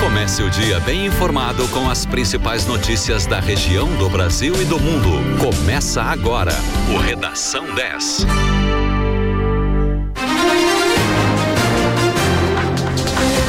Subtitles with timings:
[0.00, 4.78] Comece o dia bem informado com as principais notícias da região, do Brasil e do
[4.78, 5.10] mundo.
[5.38, 6.52] Começa agora
[6.92, 8.26] o Redação 10.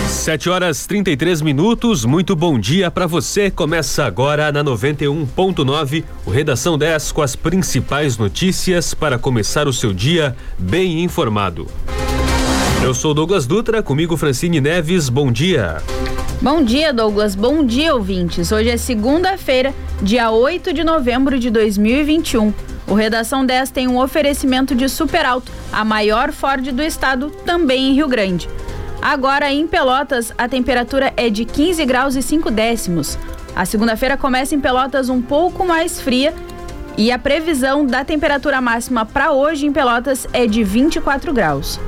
[0.07, 2.03] Sete horas 33 minutos.
[2.03, 3.49] Muito bom dia para você.
[3.49, 9.93] Começa agora na 91.9 o Redação 10 com as principais notícias para começar o seu
[9.93, 11.65] dia bem informado.
[12.83, 15.09] Eu sou Douglas Dutra, comigo Francine Neves.
[15.09, 15.81] Bom dia.
[16.39, 17.35] Bom dia, Douglas.
[17.35, 18.51] Bom dia, ouvintes.
[18.51, 22.53] Hoje é segunda-feira, dia 8 de novembro de 2021.
[22.87, 27.89] O Redação 10 tem um oferecimento de Super Alto, a maior Ford do estado, também
[27.89, 28.47] em Rio Grande.
[29.01, 33.17] Agora em Pelotas, a temperatura é de 15 graus e 5 décimos.
[33.55, 36.33] A segunda-feira começa em Pelotas um pouco mais fria
[36.95, 41.79] e a previsão da temperatura máxima para hoje em Pelotas é de 24 graus.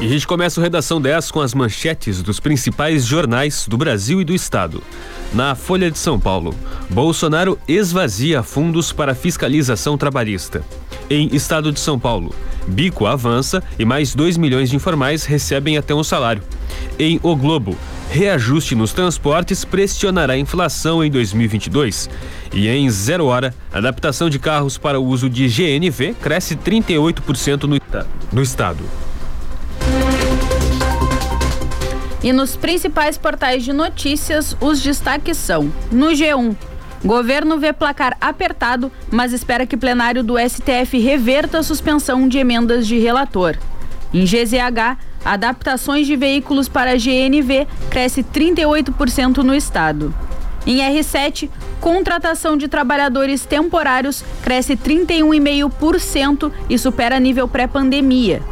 [0.00, 4.18] E a gente começa o Redação 10 com as manchetes dos principais jornais do Brasil
[4.20, 4.82] e do Estado.
[5.30, 6.54] Na Folha de São Paulo,
[6.88, 10.64] Bolsonaro esvazia fundos para fiscalização trabalhista.
[11.10, 12.34] Em Estado de São Paulo,
[12.66, 16.42] Bico avança e mais 2 milhões de informais recebem até um salário.
[16.98, 17.76] Em O Globo,
[18.10, 22.10] reajuste nos transportes pressionará a inflação em 2022.
[22.52, 27.80] E em Zero Hora, adaptação de carros para o uso de GNV cresce 38% no,
[28.32, 28.84] no estado.
[32.22, 36.54] E nos principais portais de notícias, os destaques são: no G1,
[37.04, 42.86] governo vê placar apertado, mas espera que plenário do STF reverta a suspensão de emendas
[42.86, 43.56] de relator.
[44.12, 50.14] Em GZH, adaptações de veículos para GNV cresce 38% no estado.
[50.66, 51.48] Em R7,
[51.80, 58.42] contratação de trabalhadores temporários cresce 31,5% e supera nível pré-pandemia.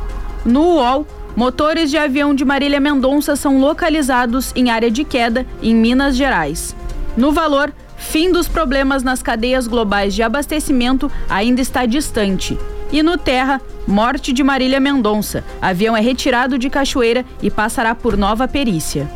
[0.44, 1.06] No UOL,
[1.38, 6.74] Motores de avião de Marília Mendonça são localizados em área de queda em Minas Gerais.
[7.16, 12.58] No valor, fim dos problemas nas cadeias globais de abastecimento ainda está distante.
[12.90, 15.44] E no Terra, morte de Marília Mendonça.
[15.60, 19.06] Avião é retirado de Cachoeira e passará por nova perícia.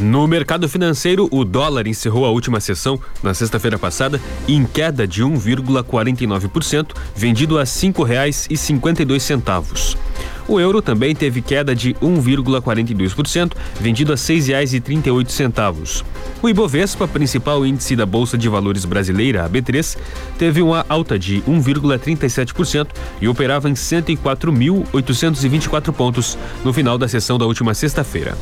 [0.00, 5.24] No mercado financeiro, o dólar encerrou a última sessão, na sexta-feira passada, em queda de
[5.24, 9.96] 1,49%, vendido a R$ 5,52.
[10.46, 16.04] O euro também teve queda de 1,42%, vendido a R$ 6,38.
[16.42, 19.96] O Ibovespa, principal índice da Bolsa de Valores brasileira, a B3,
[20.38, 22.88] teve uma alta de 1,37%
[23.20, 28.36] e operava em 104.824 pontos no final da sessão da última sexta-feira.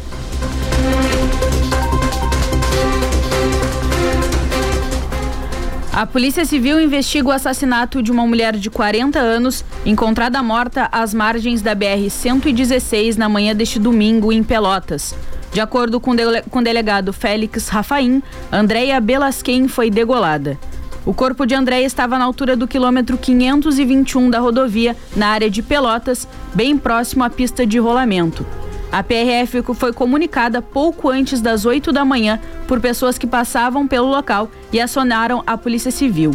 [5.95, 11.13] A Polícia Civil investiga o assassinato de uma mulher de 40 anos, encontrada morta às
[11.13, 15.15] margens da BR-116 na manhã deste domingo em Pelotas.
[15.53, 20.59] De acordo com, dele com o delegado Félix Rafaim, Andréia Belasquem foi degolada.
[21.05, 25.61] O corpo de Andréia estava na altura do quilômetro 521 da rodovia, na área de
[25.61, 28.47] Pelotas, bem próximo à pista de rolamento.
[28.93, 32.39] A PRF foi comunicada pouco antes das 8 da manhã
[32.69, 36.33] por pessoas que passavam pelo local e acionaram a Polícia Civil.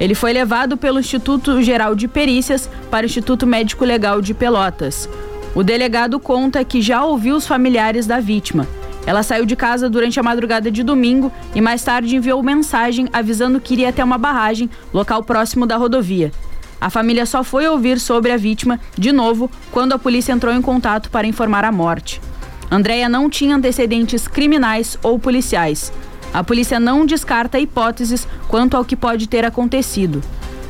[0.00, 5.08] Ele foi levado pelo Instituto Geral de Perícias para o Instituto Médico Legal de Pelotas.
[5.54, 8.66] O delegado conta que já ouviu os familiares da vítima.
[9.06, 13.60] Ela saiu de casa durante a madrugada de domingo e mais tarde enviou mensagem avisando
[13.60, 16.32] que iria até uma barragem, local próximo da rodovia.
[16.82, 20.60] A família só foi ouvir sobre a vítima, de novo, quando a polícia entrou em
[20.60, 22.20] contato para informar a morte.
[22.68, 25.92] Andréia não tinha antecedentes criminais ou policiais.
[26.34, 30.20] A polícia não descarta hipóteses quanto ao que pode ter acontecido.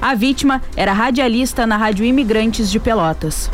[0.03, 3.51] A vítima era radialista na Rádio Imigrantes de Pelotas.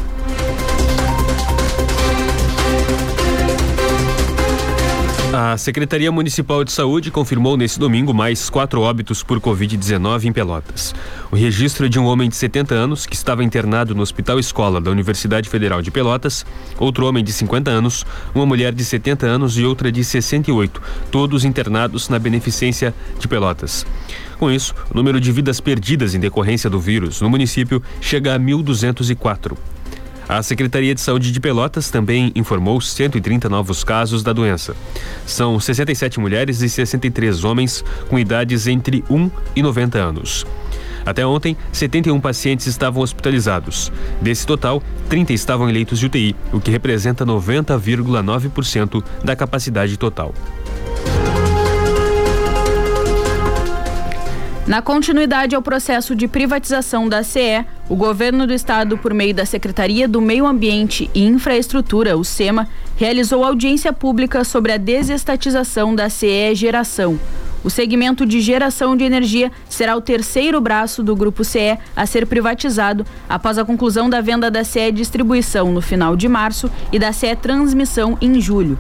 [5.40, 10.92] A Secretaria Municipal de Saúde confirmou nesse domingo mais quatro óbitos por Covid-19 em Pelotas.
[11.30, 14.80] O registro é de um homem de 70 anos que estava internado no Hospital Escola
[14.80, 16.44] da Universidade Federal de Pelotas,
[16.76, 18.04] outro homem de 50 anos,
[18.34, 23.86] uma mulher de 70 anos e outra de 68, todos internados na Beneficência de Pelotas.
[24.40, 28.40] Com isso, o número de vidas perdidas em decorrência do vírus no município chega a
[28.40, 29.56] 1.204.
[30.28, 34.76] A Secretaria de Saúde de Pelotas também informou 130 novos casos da doença.
[35.24, 40.44] São 67 mulheres e 63 homens com idades entre 1 e 90 anos.
[41.06, 43.90] Até ontem, 71 pacientes estavam hospitalizados.
[44.20, 50.34] Desse total, 30 estavam em leitos de UTI, o que representa 90,9% da capacidade total.
[54.68, 59.46] Na continuidade ao processo de privatização da CE, o governo do estado, por meio da
[59.46, 66.10] Secretaria do Meio Ambiente e Infraestrutura, o SEMA, realizou audiência pública sobre a desestatização da
[66.10, 67.18] CE Geração.
[67.64, 72.26] O segmento de geração de energia será o terceiro braço do Grupo CE a ser
[72.26, 77.10] privatizado após a conclusão da venda da CE Distribuição no final de março e da
[77.10, 78.78] CE Transmissão em julho.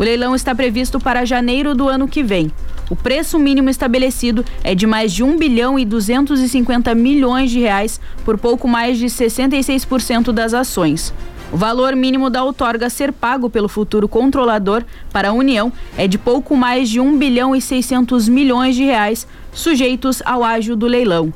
[0.00, 2.50] O leilão está previsto para janeiro do ano que vem.
[2.88, 8.00] O preço mínimo estabelecido é de mais de 1 bilhão e 250 milhões de reais
[8.24, 11.12] por pouco mais de 66% das ações.
[11.52, 16.08] O valor mínimo da outorga a ser pago pelo futuro controlador para a União é
[16.08, 20.86] de pouco mais de 1 bilhão e 600 milhões de reais, sujeitos ao ágio do
[20.86, 21.30] leilão.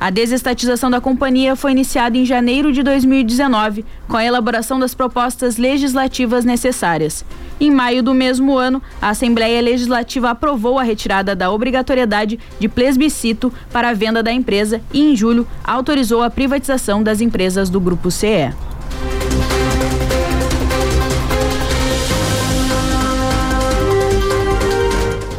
[0.00, 5.56] A desestatização da companhia foi iniciada em janeiro de 2019, com a elaboração das propostas
[5.56, 7.24] legislativas necessárias.
[7.60, 13.52] Em maio do mesmo ano, a Assembleia Legislativa aprovou a retirada da obrigatoriedade de plebiscito
[13.72, 18.08] para a venda da empresa e, em julho, autorizou a privatização das empresas do Grupo
[18.08, 18.54] CE.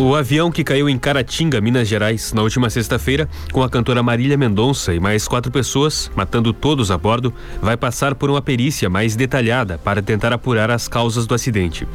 [0.01, 4.37] O avião que caiu em Caratinga, Minas Gerais, na última sexta-feira, com a cantora Marília
[4.37, 9.17] Mendonça e mais quatro pessoas, matando todos a bordo, vai passar por uma perícia mais
[9.17, 11.85] detalhada para tentar apurar as causas do acidente.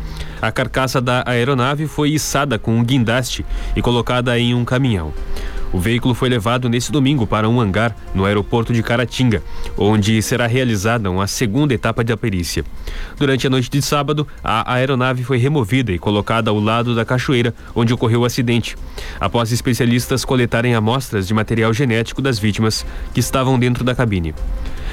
[0.42, 3.42] A carcaça da aeronave foi içada com um guindaste
[3.74, 5.10] e colocada em um caminhão.
[5.74, 9.42] O veículo foi levado nesse domingo para um hangar no aeroporto de Caratinga,
[9.76, 12.64] onde será realizada uma segunda etapa da perícia.
[13.18, 17.52] Durante a noite de sábado, a aeronave foi removida e colocada ao lado da cachoeira
[17.74, 18.76] onde ocorreu o acidente,
[19.18, 24.32] após especialistas coletarem amostras de material genético das vítimas que estavam dentro da cabine.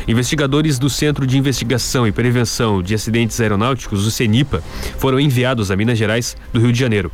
[0.08, 4.64] Investigadores do Centro de Investigação e Prevenção de Acidentes Aeronáuticos, o CENIPA,
[4.98, 7.12] foram enviados a Minas Gerais, do Rio de Janeiro,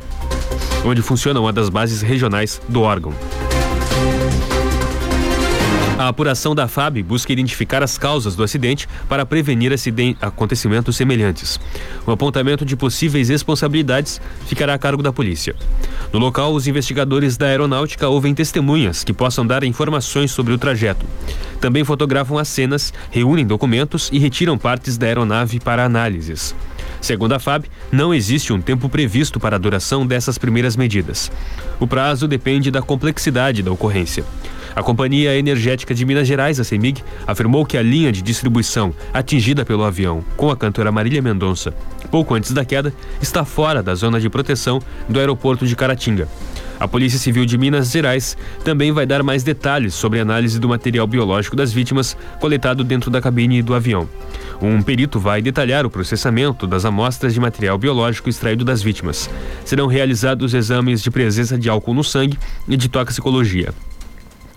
[0.86, 3.12] onde funciona uma das bases regionais do órgão.
[5.98, 9.72] A apuração da FAB busca identificar as causas do acidente para prevenir
[10.20, 11.58] acontecimentos semelhantes.
[12.06, 15.56] O apontamento de possíveis responsabilidades ficará a cargo da polícia.
[16.12, 21.04] No local, os investigadores da aeronáutica ouvem testemunhas que possam dar informações sobre o trajeto.
[21.60, 26.54] Também fotografam as cenas, reúnem documentos e retiram partes da aeronave para análises.
[27.00, 31.28] Segundo a FAB, não existe um tempo previsto para a duração dessas primeiras medidas.
[31.80, 34.24] O prazo depende da complexidade da ocorrência.
[34.74, 39.64] A Companhia Energética de Minas Gerais, a CEMIG, afirmou que a linha de distribuição atingida
[39.64, 41.72] pelo avião com a cantora Marília Mendonça,
[42.10, 46.28] pouco antes da queda, está fora da zona de proteção do aeroporto de Caratinga.
[46.80, 50.68] A Polícia Civil de Minas Gerais também vai dar mais detalhes sobre a análise do
[50.68, 54.08] material biológico das vítimas coletado dentro da cabine do avião.
[54.62, 59.28] Um perito vai detalhar o processamento das amostras de material biológico extraído das vítimas.
[59.64, 62.38] Serão realizados exames de presença de álcool no sangue
[62.68, 63.74] e de toxicologia.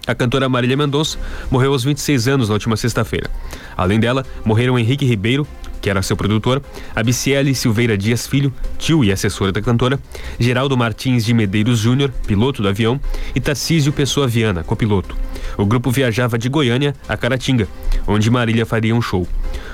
[0.07, 1.17] A cantora Marília Mendonça
[1.49, 3.29] morreu aos 26 anos na última sexta-feira.
[3.77, 5.47] Além dela, morreram Henrique Ribeiro,
[5.81, 6.61] que era seu produtor,
[6.95, 9.99] Abiciele Silveira Dias Filho, tio e assessora da cantora,
[10.39, 12.99] Geraldo Martins de Medeiros Júnior, piloto do avião,
[13.33, 15.15] e Tarcísio Pessoa Viana, copiloto.
[15.57, 17.67] O grupo viajava de Goiânia a Caratinga,
[18.07, 19.27] onde Marília faria um show.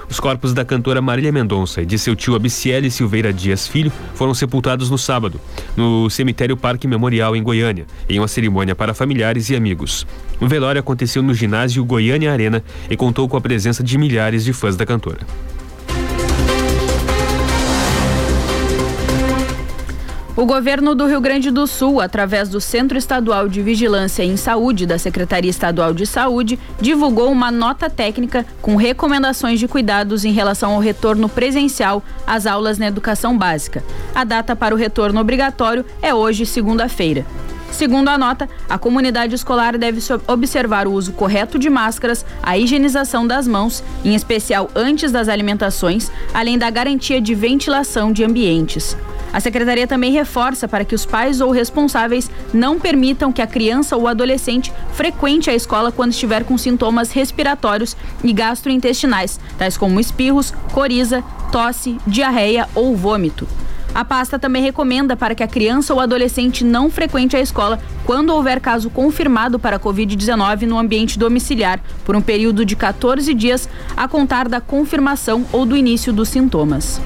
[0.09, 4.33] Os corpos da cantora Marília Mendonça e de seu tio Abiciele Silveira Dias Filho foram
[4.33, 5.39] sepultados no sábado,
[5.75, 10.07] no cemitério Parque Memorial em Goiânia, em uma cerimônia para familiares e amigos.
[10.39, 14.53] O velório aconteceu no ginásio Goiânia Arena e contou com a presença de milhares de
[14.53, 15.19] fãs da cantora.
[20.37, 24.85] O governo do Rio Grande do Sul, através do Centro Estadual de Vigilância em Saúde
[24.85, 30.75] da Secretaria Estadual de Saúde, divulgou uma nota técnica com recomendações de cuidados em relação
[30.75, 33.83] ao retorno presencial às aulas na educação básica.
[34.13, 37.25] A data para o retorno obrigatório é hoje, segunda-feira.
[37.71, 43.25] Segundo a nota, a comunidade escolar deve observar o uso correto de máscaras, a higienização
[43.25, 48.95] das mãos, em especial antes das alimentações, além da garantia de ventilação de ambientes.
[49.37, 53.95] A secretaria também reforça para que os pais ou responsáveis não permitam que a criança
[53.95, 60.51] ou adolescente frequente a escola quando estiver com sintomas respiratórios e gastrointestinais, tais como espirros,
[60.73, 63.47] coriza, tosse, diarreia ou vômito.
[63.93, 68.33] A pasta também recomenda para que a criança ou adolescente não frequente a escola quando
[68.33, 73.69] houver caso confirmado para a Covid-19 no ambiente domiciliar, por um período de 14 dias
[73.95, 76.99] a contar da confirmação ou do início dos sintomas.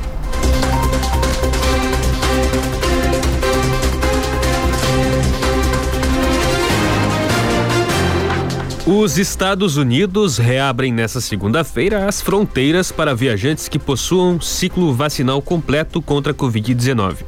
[8.93, 16.01] Os Estados Unidos reabrem nesta segunda-feira as fronteiras para viajantes que possuam ciclo vacinal completo
[16.01, 17.19] contra a Covid-19.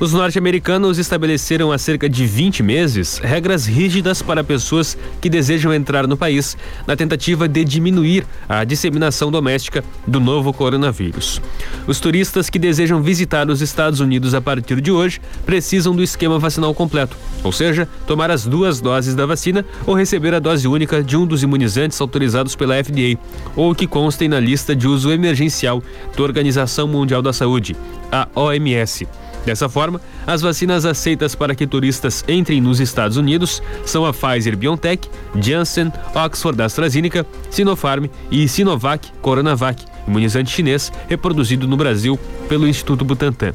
[0.00, 6.06] Os norte-americanos estabeleceram há cerca de 20 meses regras rígidas para pessoas que desejam entrar
[6.06, 11.40] no país, na tentativa de diminuir a disseminação doméstica do novo coronavírus.
[11.86, 16.38] Os turistas que desejam visitar os Estados Unidos a partir de hoje precisam do esquema
[16.38, 21.02] vacinal completo, ou seja, tomar as duas doses da vacina ou receber a dose única
[21.02, 23.18] de um dos imunizantes autorizados pela FDA,
[23.54, 25.82] ou que constem na lista de uso emergencial
[26.16, 27.76] da Organização Mundial da Saúde,
[28.10, 29.06] a OMS.
[29.44, 34.56] Dessa forma, as vacinas aceitas para que turistas entrem nos Estados Unidos são a Pfizer
[34.56, 35.08] BioNTech,
[35.38, 43.52] Janssen, Oxford AstraZeneca, Sinopharm e Sinovac Coronavac, imunizante chinês reproduzido no Brasil pelo Instituto Butantan.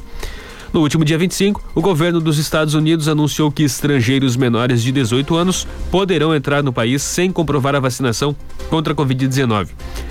[0.72, 5.34] No último dia 25, o governo dos Estados Unidos anunciou que estrangeiros menores de 18
[5.34, 8.36] anos poderão entrar no país sem comprovar a vacinação
[8.68, 9.70] contra a Covid-19.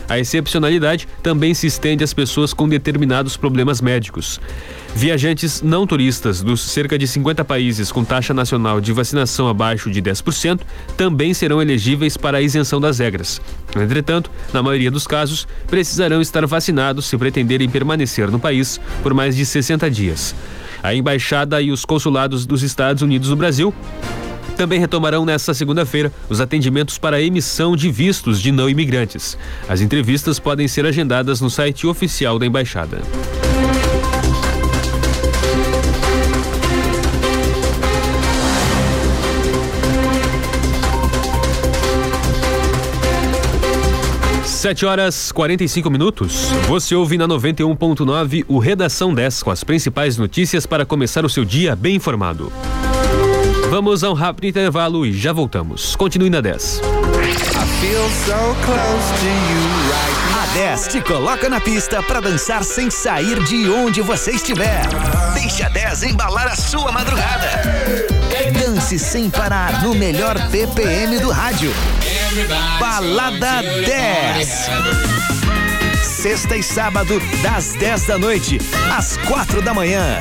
[0.09, 4.41] A excepcionalidade também se estende às pessoas com determinados problemas médicos.
[4.95, 10.01] Viajantes não turistas dos cerca de 50 países com taxa nacional de vacinação abaixo de
[10.01, 10.61] 10%
[10.97, 13.39] também serão elegíveis para a isenção das regras.
[13.75, 19.35] Entretanto, na maioria dos casos, precisarão estar vacinados se pretenderem permanecer no país por mais
[19.35, 20.33] de 60 dias.
[20.81, 23.71] A embaixada e os consulados dos Estados Unidos no Brasil
[24.59, 29.37] também retomarão nesta segunda-feira os atendimentos para a emissão de vistos de não imigrantes.
[29.69, 33.01] As entrevistas podem ser agendadas no site oficial da embaixada.
[44.43, 46.49] Sete horas 45 minutos.
[46.67, 51.45] Você ouve na 91.9 o Redação 10 com as principais notícias para começar o seu
[51.45, 52.51] dia bem informado.
[53.69, 55.95] Vamos a um rápido intervalo e já voltamos.
[55.95, 56.81] Continue na 10.
[60.33, 64.81] A 10 te coloca na pista para dançar sem sair de onde você estiver.
[65.35, 67.61] Deixa a 10 embalar a sua madrugada.
[68.59, 71.71] Dance sem parar no melhor BPM do rádio.
[72.79, 74.69] Balada 10.
[76.01, 78.57] Sexta e sábado, das 10 da noite
[78.91, 80.19] às 4 da manhã.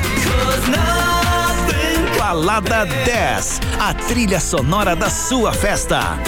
[2.29, 6.19] Balada 10, a trilha sonora da sua festa.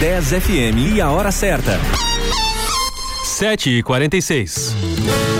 [0.00, 1.78] 10 FM e a hora certa.
[3.22, 4.91] 7 e 46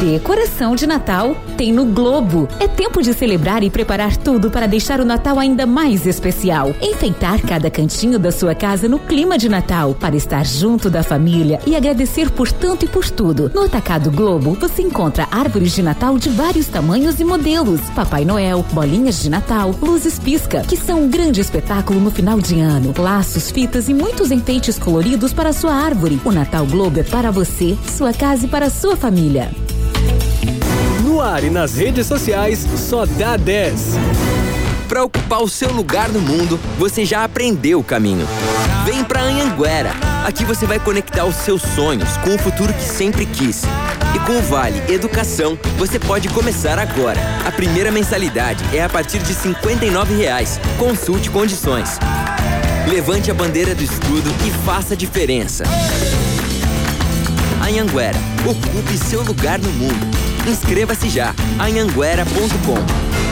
[0.02, 2.48] Decoração de Natal tem no Globo.
[2.58, 6.74] É tempo de celebrar e preparar tudo para deixar o Natal ainda mais especial.
[6.82, 11.60] Enfeitar cada cantinho da sua casa no clima de Natal, para estar junto da família
[11.64, 13.48] e agradecer por tanto e por tudo.
[13.54, 18.66] No Atacado Globo, você encontra árvores de Natal de vários tamanhos e modelos, Papai Noel,
[18.72, 23.52] bolinhas de Natal, luzes pisca, que são um grande espetáculo no final de ano, laços,
[23.52, 26.20] fitas e muitos enfeites coloridos para sua árvore.
[26.24, 29.48] O Natal Globo é para você, sua casa e para sua família.
[31.12, 33.96] No ar e nas redes sociais, só dá 10.
[34.88, 38.26] Para ocupar o seu lugar no mundo, você já aprendeu o caminho.
[38.86, 39.90] Vem para Anhanguera.
[40.24, 43.62] Aqui você vai conectar os seus sonhos com o futuro que sempre quis.
[44.16, 47.20] E com o Vale Educação, você pode começar agora.
[47.46, 50.58] A primeira mensalidade é a partir de R$ 59,00.
[50.78, 51.98] Consulte condições.
[52.88, 55.64] Levante a bandeira do estudo e faça a diferença.
[57.60, 60.31] Anhanguera, ocupe seu lugar no mundo.
[60.46, 61.34] Inscreva-se já.
[61.58, 63.31] anhanguera.com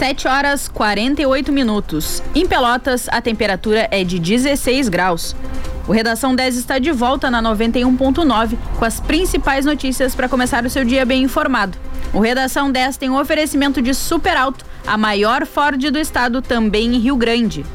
[0.00, 2.22] Sete horas 48 minutos.
[2.34, 5.36] Em Pelotas, a temperatura é de 16 graus.
[5.86, 10.70] O Redação 10 está de volta na 91.9 com as principais notícias para começar o
[10.70, 11.76] seu dia bem informado.
[12.14, 16.94] O Redação 10 tem um oferecimento de Super Alto, a maior Ford do estado, também
[16.94, 17.66] em Rio Grande.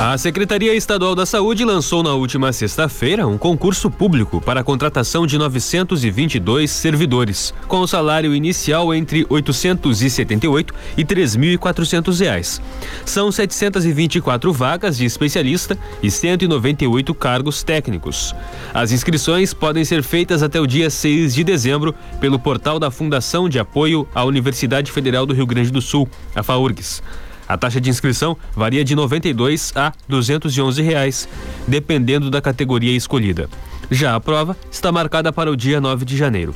[0.00, 5.26] A Secretaria Estadual da Saúde lançou na última sexta-feira um concurso público para a contratação
[5.26, 12.62] de 922 servidores, com o salário inicial entre R$ 878 e 3.400 reais.
[13.04, 18.36] São 724 vagas de especialista e 198 cargos técnicos.
[18.72, 23.48] As inscrições podem ser feitas até o dia 6 de dezembro pelo portal da Fundação
[23.48, 27.02] de Apoio à Universidade Federal do Rio Grande do Sul, a FAURGS.
[27.48, 31.28] A taxa de inscrição varia de 92 a 211 reais,
[31.66, 33.48] dependendo da categoria escolhida.
[33.90, 36.54] Já a prova está marcada para o dia 9 de janeiro.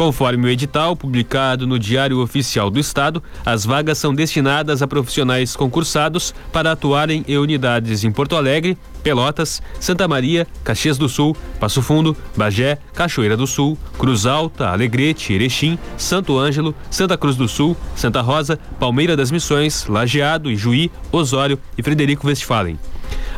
[0.00, 5.54] Conforme o edital publicado no Diário Oficial do Estado, as vagas são destinadas a profissionais
[5.54, 11.82] concursados para atuarem em unidades em Porto Alegre, Pelotas, Santa Maria, Caxias do Sul, Passo
[11.82, 17.76] Fundo, Bagé, Cachoeira do Sul, Cruz Alta, Alegrete, Erechim, Santo Ângelo, Santa Cruz do Sul,
[17.94, 22.78] Santa Rosa, Palmeira das Missões, Lajeado, Ijuí, Osório e Frederico Westphalen.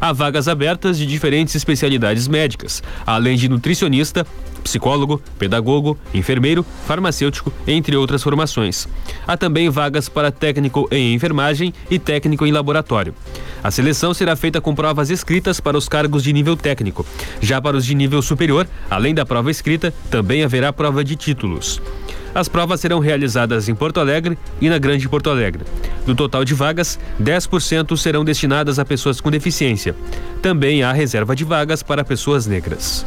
[0.01, 4.27] Há vagas abertas de diferentes especialidades médicas, além de nutricionista,
[4.63, 8.89] psicólogo, pedagogo, enfermeiro, farmacêutico, entre outras formações.
[9.27, 13.15] Há também vagas para técnico em enfermagem e técnico em laboratório.
[13.63, 17.07] A seleção será feita com provas escritas para os cargos de nível técnico.
[17.41, 21.81] Já para os de nível superior, além da prova escrita, também haverá prova de títulos.
[22.35, 25.65] As provas serão realizadas em Porto Alegre e na Grande Porto Alegre.
[26.07, 29.95] Do total de vagas, 10% serão destinadas a pessoas com deficiência.
[30.41, 33.05] Também há reserva de vagas para pessoas negras.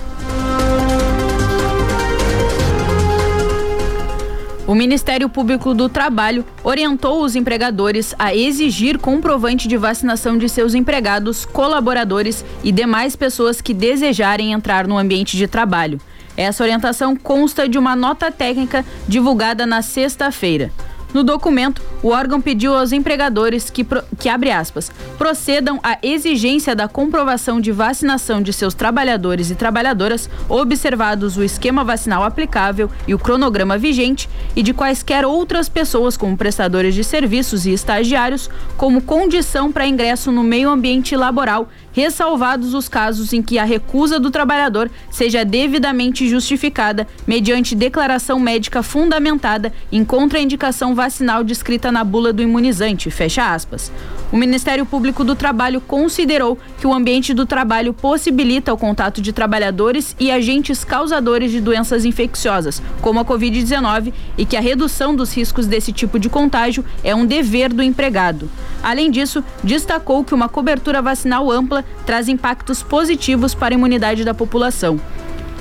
[4.67, 10.73] O Ministério Público do Trabalho orientou os empregadores a exigir comprovante de vacinação de seus
[10.73, 16.01] empregados, colaboradores e demais pessoas que desejarem entrar no ambiente de trabalho.
[16.35, 20.71] Essa orientação consta de uma nota técnica divulgada na sexta-feira.
[21.15, 23.87] No documento, o órgão pediu aos empregadores que,
[24.19, 30.29] que abre aspas, procedam à exigência da comprovação de vacinação de seus trabalhadores e trabalhadoras,
[30.49, 36.35] observados o esquema vacinal aplicável e o cronograma vigente, e de quaisquer outras pessoas, como
[36.35, 42.89] prestadores de serviços e estagiários, como condição para ingresso no meio ambiente laboral ressalvados os
[42.89, 50.03] casos em que a recusa do trabalhador seja devidamente justificada mediante declaração médica fundamentada em
[50.03, 53.89] contraindicação vacinal descrita na bula do imunizante, fecha aspas.
[54.29, 59.31] O Ministério Público do Trabalho considerou que o ambiente do trabalho possibilita o contato de
[59.31, 65.33] trabalhadores e agentes causadores de doenças infecciosas, como a Covid-19, e que a redução dos
[65.33, 68.49] riscos desse tipo de contágio é um dever do empregado.
[68.85, 74.31] Além disso, destacou que uma cobertura vacinal ampla traz impactos positivos para a imunidade da
[74.31, 75.01] população.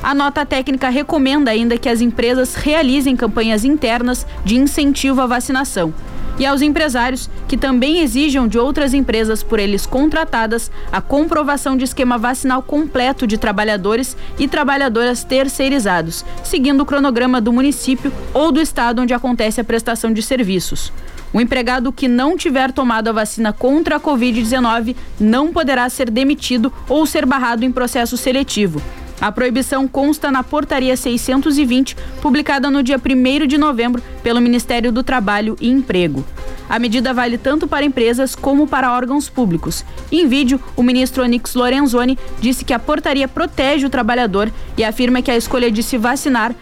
[0.03, 5.95] A nota técnica recomenda ainda que as empresas realizem campanhas internas de incentivo à vacinação.
[6.39, 11.85] E aos empresários que também exijam de outras empresas por eles contratadas a comprovação de
[11.85, 18.61] esquema vacinal completo de trabalhadores e trabalhadoras terceirizados, seguindo o cronograma do município ou do
[18.61, 20.93] estado onde acontece a prestação de serviços.
[21.35, 26.73] O empregado que não tiver tomado a vacina contra a Covid-19 não poderá ser demitido
[26.89, 28.81] ou ser barrado em processo seletivo.
[29.21, 35.03] A proibição consta na Portaria 620, publicada no dia 1 de novembro pelo Ministério do
[35.03, 36.25] Trabalho e Emprego.
[36.69, 39.85] A medida vale tanto para empresas como para órgãos públicos.
[40.13, 45.21] Em vídeo, o ministro Onix Lorenzoni disse que a portaria protege o trabalhador e afirma
[45.21, 46.55] que a escolha de se vacinar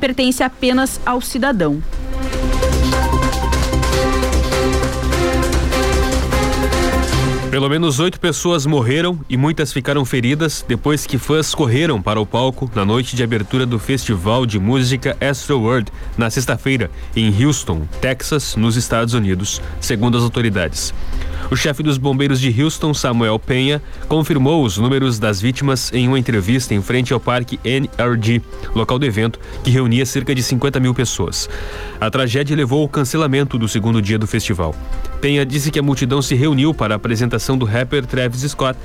[0.00, 1.82] pertence apenas ao cidadão.
[7.52, 12.24] Pelo menos oito pessoas morreram e muitas ficaram feridas depois que fãs correram para o
[12.24, 17.86] palco na noite de abertura do Festival de Música Astro World na sexta-feira em Houston,
[18.00, 20.94] Texas, nos Estados Unidos, segundo as autoridades.
[21.52, 26.18] O chefe dos bombeiros de Houston, Samuel Penha, confirmou os números das vítimas em uma
[26.18, 28.40] entrevista em frente ao Parque NRG,
[28.74, 31.50] local do evento, que reunia cerca de 50 mil pessoas.
[32.00, 34.74] A tragédia levou ao cancelamento do segundo dia do festival.
[35.20, 38.78] Penha disse que a multidão se reuniu para a apresentação do rapper Travis Scott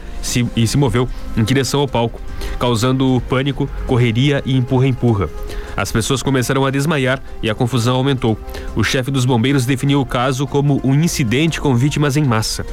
[0.53, 2.19] e se moveu em direção ao palco,
[2.59, 5.29] causando pânico, correria e empurra-empurra.
[5.77, 8.35] As pessoas começaram a desmaiar e a confusão aumentou.
[8.75, 12.65] O chefe dos bombeiros definiu o caso como um incidente com vítimas em massa.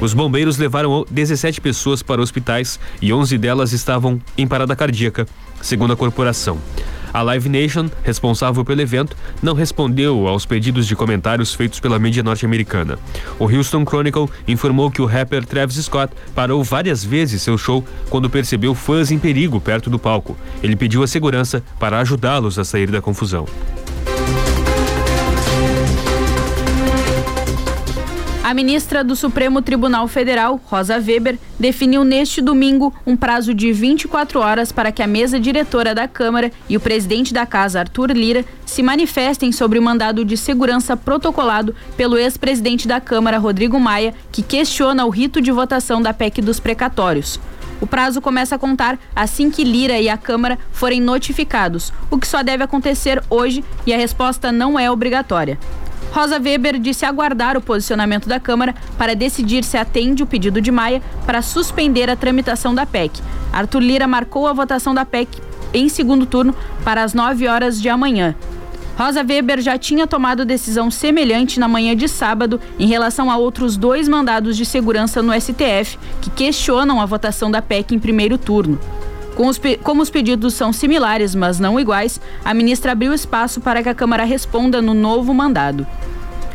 [0.00, 5.26] Os bombeiros levaram 17 pessoas para hospitais e 11 delas estavam em parada cardíaca,
[5.60, 6.58] segundo a corporação.
[7.16, 12.22] A Live Nation, responsável pelo evento, não respondeu aos pedidos de comentários feitos pela mídia
[12.22, 12.98] norte-americana.
[13.38, 18.28] O Houston Chronicle informou que o rapper Travis Scott parou várias vezes seu show quando
[18.28, 20.36] percebeu fãs em perigo perto do palco.
[20.62, 23.46] Ele pediu a segurança para ajudá-los a sair da confusão.
[28.46, 34.38] A ministra do Supremo Tribunal Federal, Rosa Weber, definiu neste domingo um prazo de 24
[34.38, 38.44] horas para que a mesa diretora da Câmara e o presidente da Casa, Arthur Lira,
[38.64, 44.44] se manifestem sobre o mandado de segurança protocolado pelo ex-presidente da Câmara, Rodrigo Maia, que
[44.44, 47.40] questiona o rito de votação da PEC dos precatórios.
[47.80, 52.28] O prazo começa a contar assim que Lira e a Câmara forem notificados, o que
[52.28, 55.58] só deve acontecer hoje e a resposta não é obrigatória.
[56.12, 60.70] Rosa Weber disse aguardar o posicionamento da Câmara para decidir se atende o pedido de
[60.70, 63.20] Maia para suspender a tramitação da PEC.
[63.52, 65.28] Arthur Lira marcou a votação da PEC
[65.74, 68.34] em segundo turno para as 9 horas de amanhã.
[68.98, 73.76] Rosa Weber já tinha tomado decisão semelhante na manhã de sábado em relação a outros
[73.76, 78.80] dois mandados de segurança no STF que questionam a votação da PEC em primeiro turno.
[79.36, 83.88] Os, como os pedidos são similares, mas não iguais, a ministra abriu espaço para que
[83.88, 85.86] a Câmara responda no novo mandado.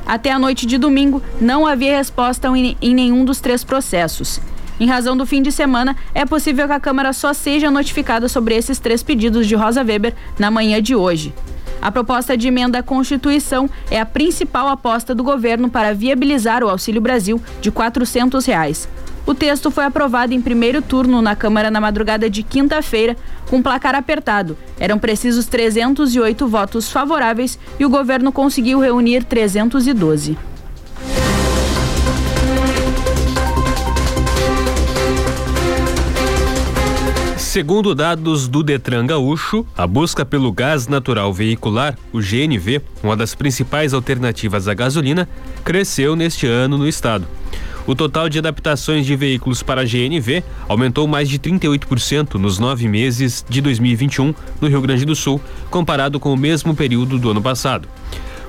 [0.06, 4.42] Até a noite de domingo, não havia resposta em, em nenhum dos três processos.
[4.80, 8.56] Em razão do fim de semana, é possível que a Câmara só seja notificada sobre
[8.56, 11.32] esses três pedidos de Rosa Weber na manhã de hoje.
[11.80, 16.70] A proposta de emenda à Constituição é a principal aposta do governo para viabilizar o
[16.70, 18.90] Auxílio Brasil de 400 reais.
[19.26, 23.16] O texto foi aprovado em primeiro turno na Câmara na madrugada de quinta-feira,
[23.50, 24.58] com placar apertado.
[24.80, 30.38] Eram precisos 308 votos favoráveis e o governo conseguiu reunir 312.
[37.52, 43.36] Segundo dados do Detran Gaúcho, a busca pelo gás natural veicular, o GNV, uma das
[43.36, 45.28] principais alternativas à gasolina,
[45.62, 47.28] cresceu neste ano no estado.
[47.88, 52.88] O total de adaptações de veículos para a GNV aumentou mais de 38% nos nove
[52.88, 57.42] meses de 2021 no Rio Grande do Sul, comparado com o mesmo período do ano
[57.42, 57.88] passado.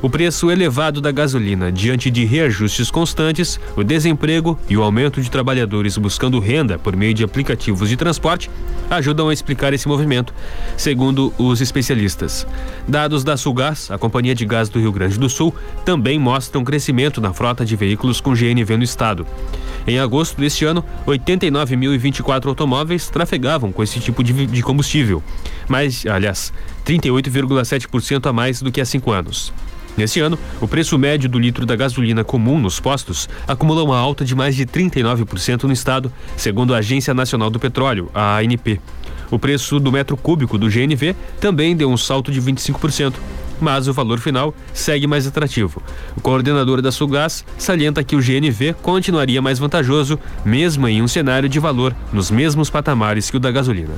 [0.03, 5.31] O preço elevado da gasolina, diante de reajustes constantes, o desemprego e o aumento de
[5.31, 8.51] trabalhadores buscando renda por meio de aplicativos de transporte,
[8.91, 10.35] ajudam a explicar esse movimento,
[10.77, 12.45] segundo os especialistas.
[12.89, 17.21] Dados da Sulgás, a Companhia de Gás do Rio Grande do Sul, também mostram crescimento
[17.21, 19.25] na frota de veículos com GNV no estado.
[19.87, 25.23] Em agosto deste ano, 89.024 automóveis trafegavam com esse tipo de, combustível,
[25.69, 26.53] mas, aliás,
[26.85, 29.53] 38,7% a mais do que há cinco anos.
[29.97, 34.25] Neste ano, o preço médio do litro da gasolina comum nos postos acumula uma alta
[34.25, 38.81] de mais de 39% no estado, segundo a Agência Nacional do Petróleo, a ANP.
[39.31, 43.15] O preço do metro cúbico do GNV também deu um salto de 25%,
[43.61, 45.83] mas o valor final segue mais atrativo.
[46.17, 51.49] O coordenador da Sulgás salienta que o GNV continuaria mais vantajoso, mesmo em um cenário
[51.49, 53.95] de valor nos mesmos patamares que o da gasolina.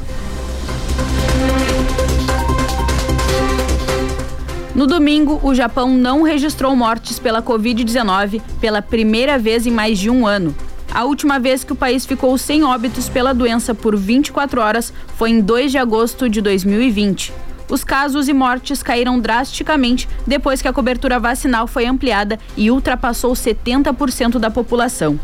[4.75, 10.11] No domingo, o Japão não registrou mortes pela Covid-19 pela primeira vez em mais de
[10.11, 10.53] um ano.
[10.93, 15.31] A última vez que o país ficou sem óbitos pela doença por 24 horas foi
[15.31, 17.33] em 2 de agosto de 2020.
[17.71, 23.33] Os casos e mortes caíram drasticamente depois que a cobertura vacinal foi ampliada e ultrapassou
[23.33, 25.19] 70% da população.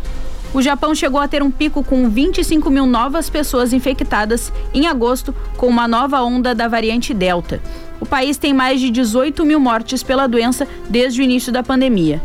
[0.53, 5.33] O Japão chegou a ter um pico com 25 mil novas pessoas infectadas em agosto
[5.57, 7.61] com uma nova onda da variante Delta.
[8.01, 12.21] O país tem mais de 18 mil mortes pela doença desde o início da pandemia.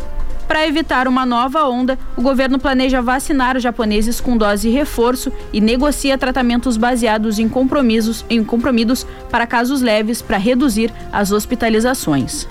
[0.48, 5.62] Para evitar uma nova onda, o governo planeja vacinar os japoneses com dose reforço e
[5.62, 12.48] negocia tratamentos baseados em compromissos, em compromissos para casos leves para reduzir as hospitalizações.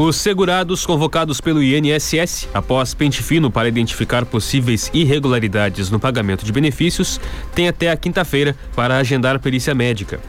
[0.00, 6.52] Os segurados convocados pelo INSS após pente fino para identificar possíveis irregularidades no pagamento de
[6.52, 7.20] benefícios
[7.52, 10.20] têm até a quinta-feira para agendar perícia médica.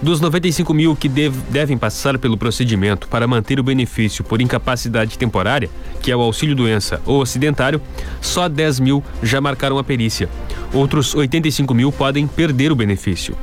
[0.00, 5.18] Dos 95 mil que dev, devem passar pelo procedimento para manter o benefício por incapacidade
[5.18, 5.68] temporária,
[6.00, 7.82] que é o auxílio-doença ou acidentário,
[8.22, 10.30] só 10 mil já marcaram a perícia.
[10.72, 13.36] Outros 85 mil podem perder o benefício.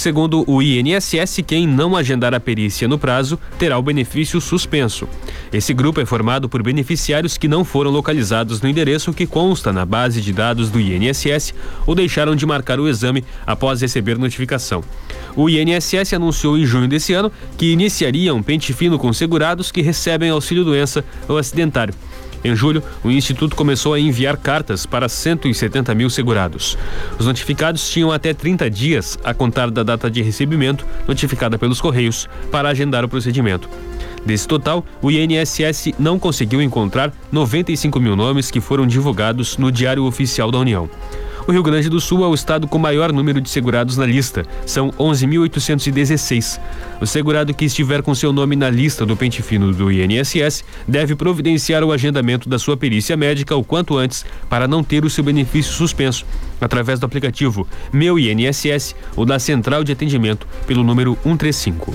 [0.00, 5.06] Segundo o INSS, quem não agendar a perícia no prazo terá o benefício suspenso.
[5.52, 9.84] Esse grupo é formado por beneficiários que não foram localizados no endereço que consta na
[9.84, 11.52] base de dados do INSS
[11.86, 14.82] ou deixaram de marcar o exame após receber notificação.
[15.36, 19.82] O INSS anunciou em junho desse ano que iniciaria um pente fino com segurados que
[19.82, 21.92] recebem auxílio-doença ou acidentário.
[22.42, 26.76] Em julho, o Instituto começou a enviar cartas para 170 mil segurados.
[27.18, 32.28] Os notificados tinham até 30 dias a contar da data de recebimento, notificada pelos Correios,
[32.50, 33.68] para agendar o procedimento.
[34.24, 40.04] Desse total, o INSS não conseguiu encontrar 95 mil nomes que foram divulgados no Diário
[40.04, 40.88] Oficial da União.
[41.50, 44.46] O Rio Grande do Sul é o estado com maior número de segurados na lista,
[44.64, 46.60] são 11.816.
[47.00, 51.16] O segurado que estiver com seu nome na lista do pente fino do INSS deve
[51.16, 55.24] providenciar o agendamento da sua perícia médica o quanto antes para não ter o seu
[55.24, 56.24] benefício suspenso,
[56.60, 61.92] através do aplicativo Meu INSS ou da central de atendimento pelo número 135.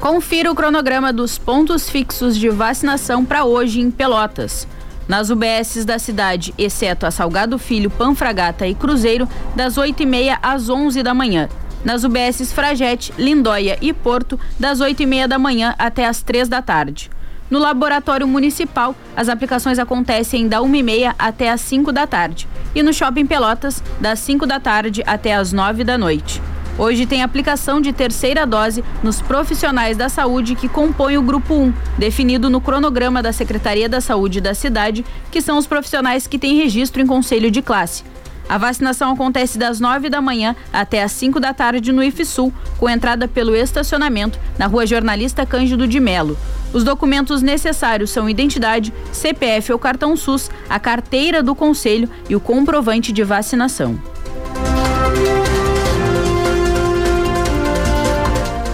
[0.00, 4.66] Confira o cronograma dos pontos fixos de vacinação para hoje em Pelotas.
[5.08, 11.02] Nas UBSs da cidade, exceto a Salgado Filho, Panfragata e Cruzeiro, das 8h30 às 11
[11.02, 11.48] da manhã.
[11.82, 17.10] Nas UBSs Fragete, Lindóia e Porto, das 8h30 da manhã até as 3 da tarde.
[17.50, 22.46] No Laboratório Municipal, as aplicações acontecem da 1h30 até as 5 da tarde.
[22.74, 26.42] E no Shopping Pelotas, das 5 da tarde até as 9 da noite.
[26.78, 31.74] Hoje tem aplicação de terceira dose nos profissionais da saúde que compõem o Grupo 1,
[31.98, 36.56] definido no cronograma da Secretaria da Saúde da cidade, que são os profissionais que têm
[36.56, 38.04] registro em conselho de classe.
[38.48, 42.88] A vacinação acontece das 9 da manhã até as 5 da tarde no IFSUL, com
[42.88, 46.38] entrada pelo estacionamento na rua Jornalista Cândido de Melo.
[46.72, 52.40] Os documentos necessários são identidade, CPF ou cartão SUS, a carteira do conselho e o
[52.40, 53.98] comprovante de vacinação.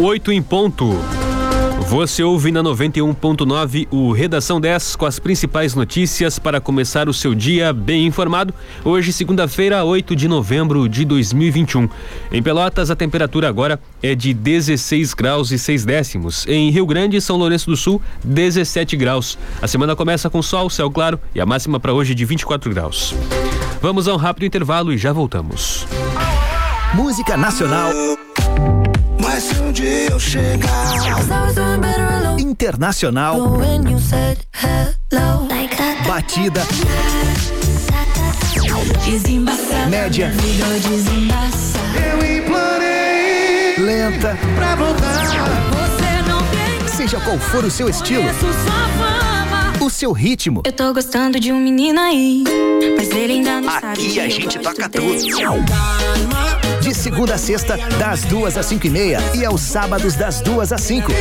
[0.01, 0.99] 8 em ponto.
[1.89, 7.33] Você ouve na 91.9 o Redação 10 com as principais notícias para começar o seu
[7.33, 8.53] dia bem informado.
[8.85, 11.89] Hoje, segunda-feira, 8 de novembro de 2021.
[12.33, 16.45] Em Pelotas, a temperatura agora é de 16 graus e 6 décimos.
[16.49, 19.39] Em Rio Grande e São Lourenço do Sul, 17 graus.
[19.63, 23.15] A semana começa com sol, céu claro e a máxima para hoje de 24 graus.
[23.81, 25.87] Vamos a um rápido intervalo e já voltamos.
[26.95, 27.93] Música Nacional
[29.35, 30.95] mas se um dia eu chegar.
[32.39, 33.37] Internacional.
[36.07, 36.63] Batida.
[39.91, 40.33] Média.
[41.97, 44.39] Eu implorei Lenta.
[44.55, 45.27] Pra voltar.
[46.97, 48.23] Seja qual for o seu estilo
[49.85, 50.63] o seu ritmo.
[50.65, 52.43] Eu tô gostando de um menino aí,
[52.97, 54.07] mas ele ainda não Aqui sabe.
[54.07, 55.19] Aqui a gente toca tudo.
[56.81, 60.73] De segunda a sexta, das duas às cinco e meia e aos sábados das duas
[60.73, 61.13] às cinco.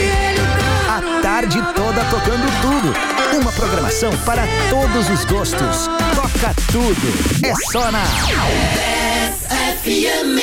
[0.88, 3.38] A tarde toda tocando tudo.
[3.42, 5.88] Uma programação para todos os gostos.
[6.16, 7.46] Toca tudo.
[7.46, 8.04] É só na
[9.82, 10.40] FM.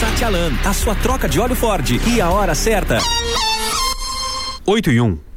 [0.00, 2.98] Satialan, a sua troca de óleo Ford e a hora certa.
[4.66, 5.31] 8 e 1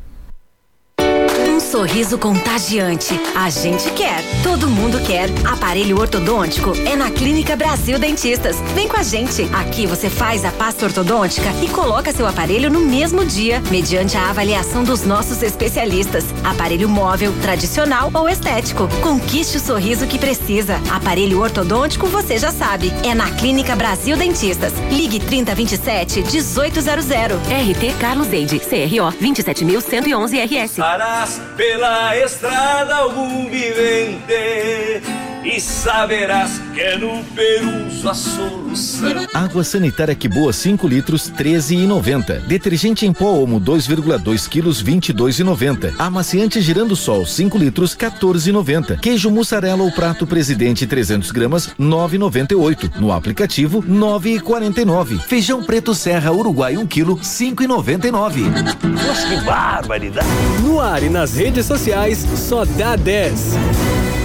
[1.75, 3.19] sorriso contagiante.
[3.35, 5.29] A gente quer, todo mundo quer.
[5.65, 8.56] Aparelho ortodôntico é na Clínica Brasil Dentistas.
[8.75, 9.49] Vem com a gente.
[9.51, 14.30] Aqui você faz a pasta ortodôntica e coloca seu aparelho no mesmo dia, mediante a
[14.30, 16.23] avaliação dos nossos especialistas.
[16.43, 18.88] Aparelho móvel, tradicional ou estético.
[19.01, 20.80] Conquiste o sorriso que precisa.
[20.91, 22.93] Aparelho ortodôntico você já sabe.
[23.04, 24.71] É na Clínica Brasil Dentistas.
[24.91, 27.06] Ligue 3027 1800.
[27.08, 30.75] RT Carlos Eide, CRO 27111 RS.
[30.75, 39.27] Parás pela estrada algum vivente e saberás que é no Peru a solução.
[39.34, 42.41] Água sanitária que boa 5 litros 13,90.
[42.41, 45.93] Detergente em pó Omo 2,2 quilos 22,90.
[45.97, 48.99] Amaciante girando sol 5 litros 14,90.
[48.99, 52.99] Queijo mussarela ou prato presidente 300 gramas 9,98.
[52.99, 55.19] No aplicativo 9,49.
[55.19, 58.41] Feijão preto Serra Uruguai 1 quilo 5,99.
[58.84, 60.27] Nossa, que barbaridade!
[60.63, 64.24] No ar e nas redes sociais só dá 10.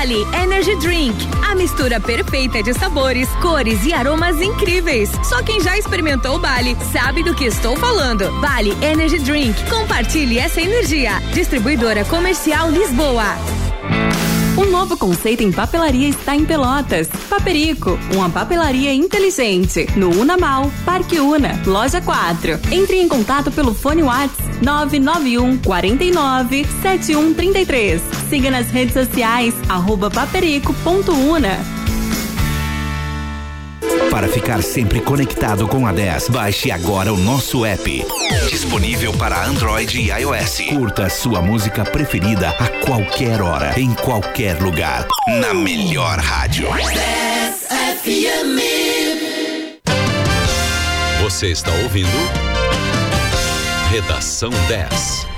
[0.00, 1.14] Bali Energy Drink.
[1.46, 5.10] A mistura perfeita de sabores, cores e aromas incríveis.
[5.22, 8.32] Só quem já experimentou o Bali sabe do que estou falando.
[8.40, 9.62] Bali Energy Drink.
[9.68, 11.20] Compartilhe essa energia.
[11.34, 13.36] Distribuidora Comercial Lisboa.
[14.56, 17.06] Um novo conceito em papelaria está em Pelotas.
[17.28, 19.86] Paperico, uma papelaria inteligente.
[19.96, 22.58] No Unamal, Parque Una, Loja 4.
[22.72, 28.02] Entre em contato pelo fone WhatsApp 991 49 7133.
[28.28, 31.80] Siga nas redes sociais, arroba paperico.una.
[34.10, 38.04] Para ficar sempre conectado com a 10, baixe agora o nosso app.
[38.50, 40.60] Disponível para Android e iOS.
[40.68, 45.06] Curta a sua música preferida a qualquer hora, em qualquer lugar.
[45.40, 46.68] Na melhor rádio.
[46.70, 47.68] 10
[48.02, 48.60] FM.
[51.22, 52.59] Você está ouvindo?
[53.90, 55.29] Redação 10.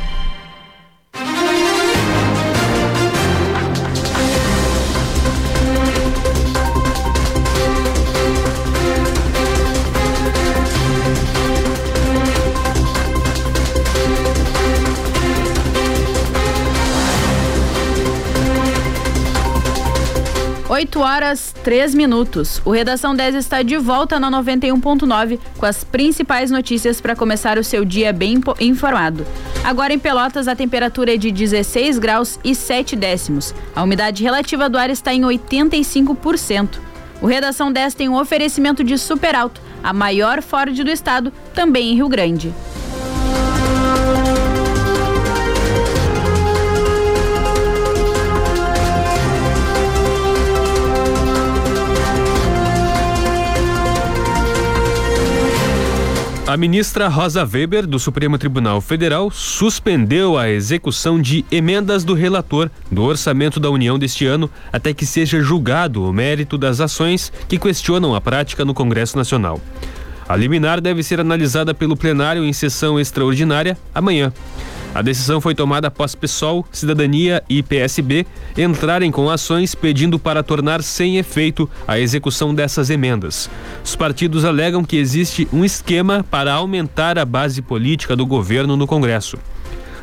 [20.73, 22.63] 8 horas 3 minutos.
[22.65, 27.63] O Redação 10 está de volta na 91.9 com as principais notícias para começar o
[27.63, 29.27] seu dia bem informado.
[29.63, 33.55] Agora em Pelotas a temperatura é de 16 graus e 7 décimos.
[33.77, 36.79] A umidade relativa do ar está em 85%.
[37.21, 41.93] O Redação 10 tem um oferecimento de Super Alto, a maior Ford do estado, também
[41.93, 42.51] em Rio Grande.
[56.53, 62.71] A ministra Rosa Weber, do Supremo Tribunal Federal, suspendeu a execução de emendas do relator
[62.91, 67.59] do orçamento da União deste ano até que seja julgado o mérito das ações que
[67.59, 69.62] questionam a prática no Congresso Nacional.
[70.29, 74.31] A liminar deve ser analisada pelo plenário em sessão extraordinária amanhã.
[74.95, 78.27] A decisão foi tomada após PSOL, Cidadania e PSB
[78.57, 83.49] entrarem com ações pedindo para tornar sem efeito a execução dessas emendas.
[83.83, 88.87] Os partidos alegam que existe um esquema para aumentar a base política do governo no
[88.87, 89.39] Congresso.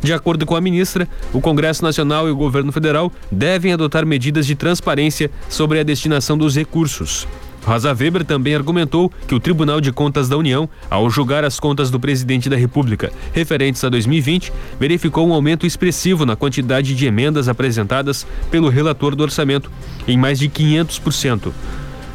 [0.01, 4.47] De acordo com a ministra, o Congresso Nacional e o governo federal devem adotar medidas
[4.47, 7.27] de transparência sobre a destinação dos recursos.
[7.65, 11.91] Rosa Weber também argumentou que o Tribunal de Contas da União, ao julgar as contas
[11.91, 17.47] do presidente da República referentes a 2020, verificou um aumento expressivo na quantidade de emendas
[17.47, 19.71] apresentadas pelo relator do orçamento,
[20.07, 21.51] em mais de 500%.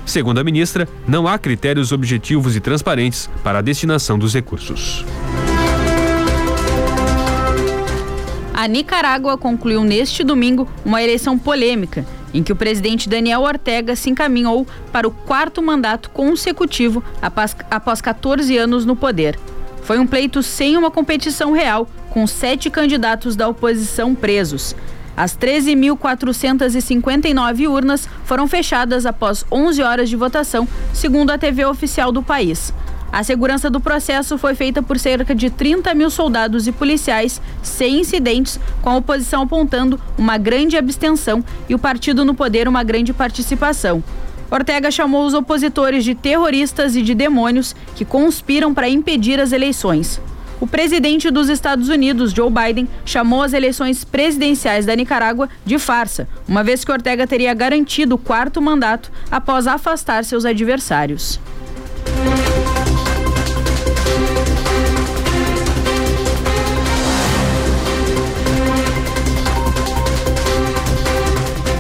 [0.07, 5.05] Segundo a ministra, não há critérios objetivos e transparentes para a destinação dos recursos.
[8.53, 14.11] A Nicarágua concluiu neste domingo uma eleição polêmica em que o presidente Daniel Ortega se
[14.11, 19.39] encaminhou para o quarto mandato consecutivo após, após 14 anos no poder.
[19.83, 24.75] Foi um pleito sem uma competição real, com sete candidatos da oposição presos.
[25.17, 32.21] As 13.459 urnas foram fechadas após 11 horas de votação, segundo a TV oficial do
[32.23, 32.75] país.
[33.15, 38.01] A segurança do processo foi feita por cerca de 30 mil soldados e policiais, sem
[38.01, 43.13] incidentes, com a oposição apontando uma grande abstenção e o partido no poder uma grande
[43.13, 44.03] participação.
[44.51, 50.21] Ortega chamou os opositores de terroristas e de demônios que conspiram para impedir as eleições.
[50.61, 56.27] O presidente dos Estados Unidos, Joe Biden, chamou as eleições presidenciais da Nicarágua de farsa,
[56.49, 61.39] uma vez que Ortega teria garantido o quarto mandato após afastar seus adversários.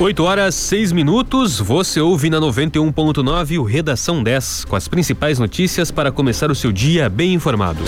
[0.00, 5.92] 8 horas 6 minutos, você ouve na 91.9 o Redação 10, com as principais notícias
[5.92, 7.82] para começar o seu dia bem informado.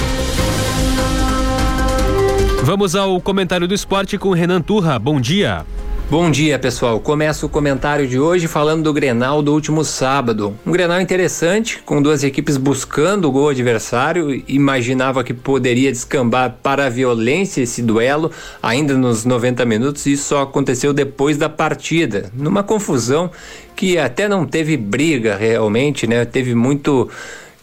[2.62, 4.98] Vamos ao comentário do esporte com Renan Turra.
[4.98, 5.66] Bom dia.
[6.08, 7.00] Bom dia, pessoal.
[7.00, 10.56] Começo o comentário de hoje falando do Grenal do último sábado.
[10.64, 14.40] Um Grenal interessante, com duas equipes buscando o gol adversário.
[14.46, 18.30] Imaginava que poderia descambar para a violência esse duelo,
[18.62, 20.06] ainda nos 90 minutos.
[20.06, 23.28] Isso só aconteceu depois da partida, numa confusão
[23.74, 26.24] que até não teve briga realmente, né?
[26.24, 27.10] Teve muito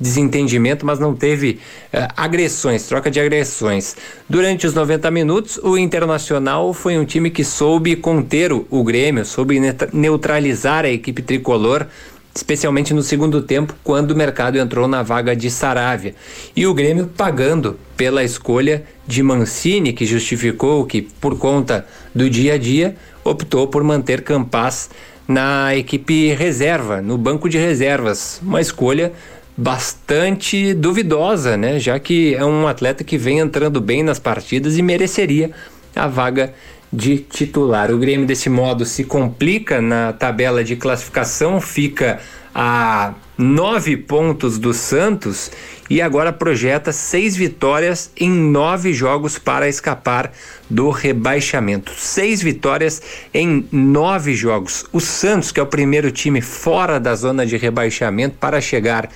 [0.03, 1.59] desentendimento, mas não teve
[1.93, 3.95] uh, agressões, troca de agressões.
[4.29, 9.59] Durante os 90 minutos, o Internacional foi um time que soube conter o Grêmio, soube
[9.93, 11.87] neutralizar a equipe tricolor
[12.35, 16.15] especialmente no segundo tempo, quando o mercado entrou na vaga de Saravia.
[16.55, 22.55] E o Grêmio pagando pela escolha de Mancini, que justificou que, por conta do dia
[22.55, 24.89] a dia, optou por manter Campas
[25.27, 28.41] na equipe reserva, no banco de reservas.
[28.41, 29.13] Uma escolha
[29.55, 31.79] bastante duvidosa, né?
[31.79, 35.51] Já que é um atleta que vem entrando bem nas partidas e mereceria
[35.95, 36.53] a vaga
[36.91, 37.91] de titular.
[37.91, 42.19] O Grêmio desse modo se complica na tabela de classificação, fica
[42.53, 45.51] a nove pontos do Santos
[45.89, 50.31] e agora projeta seis vitórias em nove jogos para escapar
[50.69, 51.91] do rebaixamento.
[51.97, 53.01] Seis vitórias
[53.33, 54.85] em nove jogos.
[54.93, 59.09] O Santos, que é o primeiro time fora da zona de rebaixamento, para chegar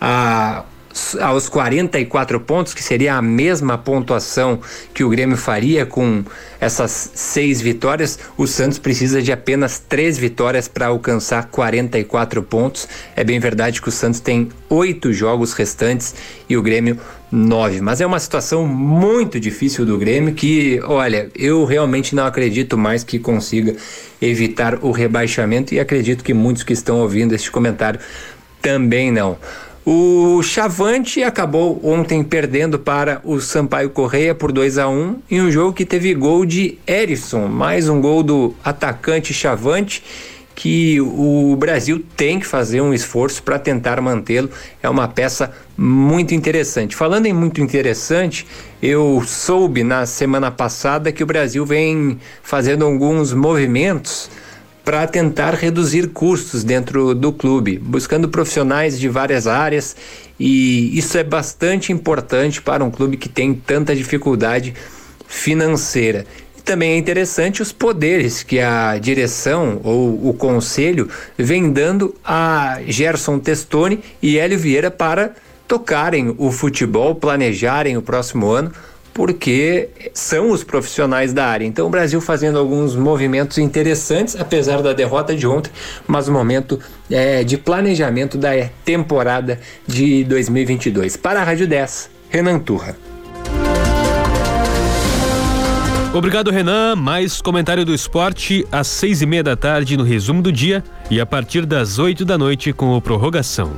[0.00, 0.64] a
[1.20, 4.60] aos 44 pontos, que seria a mesma pontuação
[4.92, 6.24] que o Grêmio faria com
[6.60, 12.88] essas seis vitórias, o Santos precisa de apenas três vitórias para alcançar 44 pontos.
[13.14, 16.14] É bem verdade que o Santos tem oito jogos restantes
[16.48, 16.98] e o Grêmio
[17.30, 17.80] nove.
[17.80, 23.04] Mas é uma situação muito difícil do Grêmio que, olha, eu realmente não acredito mais
[23.04, 23.76] que consiga
[24.20, 28.00] evitar o rebaixamento e acredito que muitos que estão ouvindo este comentário
[28.60, 29.38] também não.
[29.84, 35.50] O Chavante acabou ontem perdendo para o Sampaio Correia por 2 a 1 em um
[35.50, 40.02] jogo que teve gol de Erisson, mais um gol do atacante Chavante
[40.54, 44.50] que o Brasil tem que fazer um esforço para tentar mantê-lo.
[44.82, 46.94] É uma peça muito interessante.
[46.94, 48.46] Falando em muito interessante,
[48.82, 54.30] eu soube na semana passada que o Brasil vem fazendo alguns movimentos
[54.90, 59.94] para tentar reduzir custos dentro do clube, buscando profissionais de várias áreas,
[60.36, 64.74] e isso é bastante importante para um clube que tem tanta dificuldade
[65.28, 66.26] financeira.
[66.58, 72.80] E também é interessante os poderes que a direção ou o conselho vem dando a
[72.84, 75.36] Gerson Testoni e Hélio Vieira para
[75.68, 78.72] tocarem o futebol, planejarem o próximo ano
[79.12, 81.64] porque são os profissionais da área.
[81.64, 85.70] Então o Brasil fazendo alguns movimentos interessantes, apesar da derrota de ontem,
[86.06, 86.78] mas o momento
[87.10, 88.50] é, de planejamento da
[88.84, 91.16] temporada de 2022.
[91.16, 92.96] Para a Rádio 10, Renan Turra.
[96.12, 96.96] Obrigado, Renan.
[96.96, 101.20] Mais comentário do esporte às seis e meia da tarde no resumo do dia e
[101.20, 103.70] a partir das oito da noite com o prorrogação.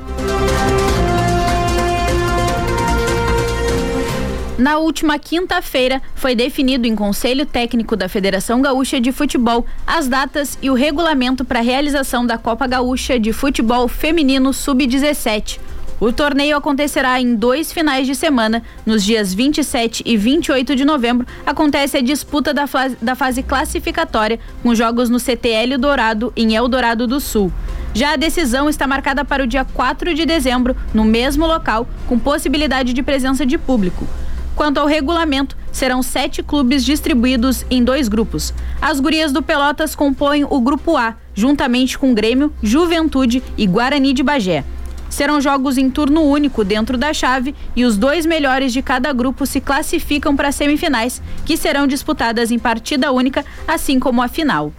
[4.63, 10.57] Na última quinta-feira, foi definido em Conselho Técnico da Federação Gaúcha de Futebol as datas
[10.61, 15.59] e o regulamento para a realização da Copa Gaúcha de Futebol Feminino Sub-17.
[15.99, 18.63] O torneio acontecerá em dois finais de semana.
[18.85, 24.39] Nos dias 27 e 28 de novembro, acontece a disputa da fase, da fase classificatória,
[24.61, 27.51] com jogos no CTL Dourado, em Eldorado do Sul.
[27.93, 32.17] Já a decisão está marcada para o dia 4 de dezembro, no mesmo local, com
[32.17, 34.07] possibilidade de presença de público.
[34.55, 38.53] Quanto ao regulamento, serão sete clubes distribuídos em dois grupos.
[38.81, 44.21] As gurias do Pelotas compõem o Grupo A, juntamente com Grêmio, Juventude e Guarani de
[44.21, 44.63] Bagé.
[45.09, 49.45] Serão jogos em turno único dentro da chave e os dois melhores de cada grupo
[49.45, 54.73] se classificam para as semifinais, que serão disputadas em partida única, assim como a final.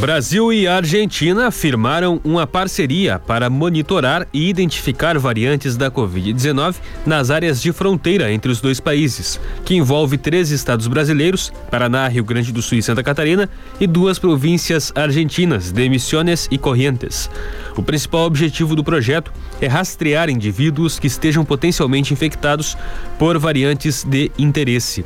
[0.00, 7.60] Brasil e Argentina firmaram uma parceria para monitorar e identificar variantes da Covid-19 nas áreas
[7.60, 12.62] de fronteira entre os dois países, que envolve três estados brasileiros, Paraná, Rio Grande do
[12.62, 13.46] Sul e Santa Catarina,
[13.78, 17.28] e duas províncias argentinas, de Misiones e Corrientes.
[17.76, 19.30] O principal objetivo do projeto
[19.60, 22.74] é rastrear indivíduos que estejam potencialmente infectados
[23.18, 25.04] por variantes de interesse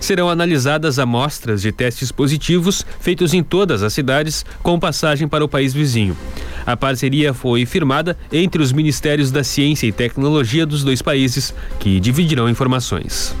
[0.00, 5.48] serão analisadas amostras de testes positivos feitos em todas as cidades com passagem para o
[5.48, 6.16] país vizinho.
[6.64, 12.00] A parceria foi firmada entre os Ministérios da Ciência e Tecnologia dos dois países, que
[12.00, 13.34] dividirão informações.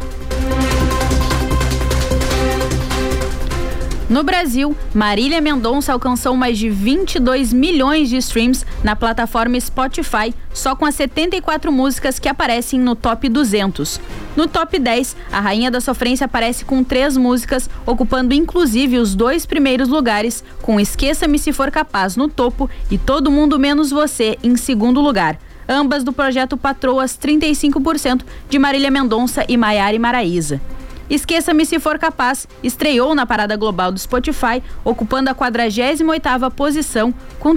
[4.08, 10.76] No Brasil, Marília Mendonça alcançou mais de 22 milhões de streams na plataforma Spotify, só
[10.76, 14.00] com as 74 músicas que aparecem no top 200.
[14.36, 19.44] No top 10, a Rainha da Sofrência aparece com três músicas, ocupando inclusive os dois
[19.44, 24.56] primeiros lugares, com Esqueça-me se for capaz no topo e Todo Mundo Menos Você em
[24.56, 25.36] segundo lugar
[25.68, 30.60] ambas do projeto Patroas 35% de Marília Mendonça e Maiara Maraíza.
[31.08, 37.54] Esqueça-me se for capaz, estreou na parada global do Spotify, ocupando a 48ª posição, com,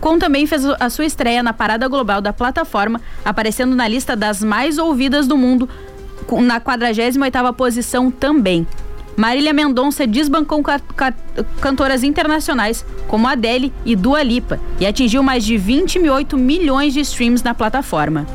[0.00, 4.42] com também fez a sua estreia na parada global da plataforma, aparecendo na lista das
[4.42, 5.68] mais ouvidas do mundo,
[6.40, 8.66] na 48ª posição também.
[9.16, 11.14] Marília Mendonça desbancou ca ca
[11.60, 17.44] cantoras internacionais como Adele e Dua Lipa e atingiu mais de 28 milhões de streams
[17.44, 18.26] na plataforma.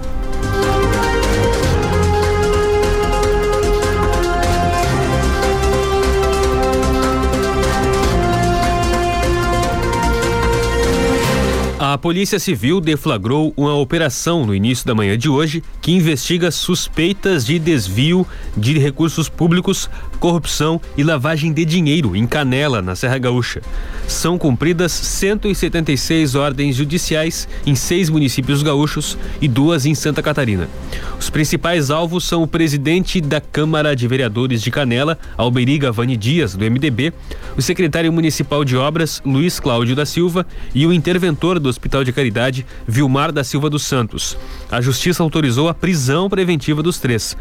[11.91, 17.43] A Polícia Civil deflagrou uma operação no início da manhã de hoje que investiga suspeitas
[17.43, 19.89] de desvio de recursos públicos,
[20.19, 23.61] corrupção e lavagem de dinheiro em Canela, na Serra Gaúcha.
[24.07, 30.67] São cumpridas 176 ordens judiciais em seis municípios gaúchos e duas em Santa Catarina.
[31.19, 36.55] Os principais alvos são o presidente da Câmara de Vereadores de Canela, Alberiga Vani Dias,
[36.55, 37.13] do MDB,
[37.57, 42.11] o secretário municipal de obras, Luiz Cláudio da Silva, e o interventor do Hospital de
[42.11, 44.37] Caridade, Vilmar da Silva dos Santos.
[44.71, 47.37] A justiça autorizou a prisão preventiva dos três.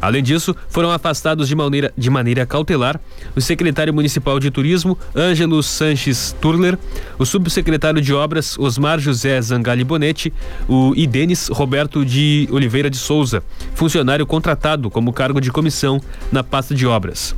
[0.00, 3.00] Além disso, foram afastados de maneira, de maneira cautelar
[3.34, 6.78] o secretário municipal de turismo, Ângelo Sanches Turler,
[7.18, 10.32] o subsecretário de obras, Osmar José Zangali Bonetti,
[10.68, 13.42] o e Denis Roberto de Oliveira de Souza,
[13.74, 16.00] funcionário contratado como cargo de comissão
[16.30, 17.34] na pasta de obras.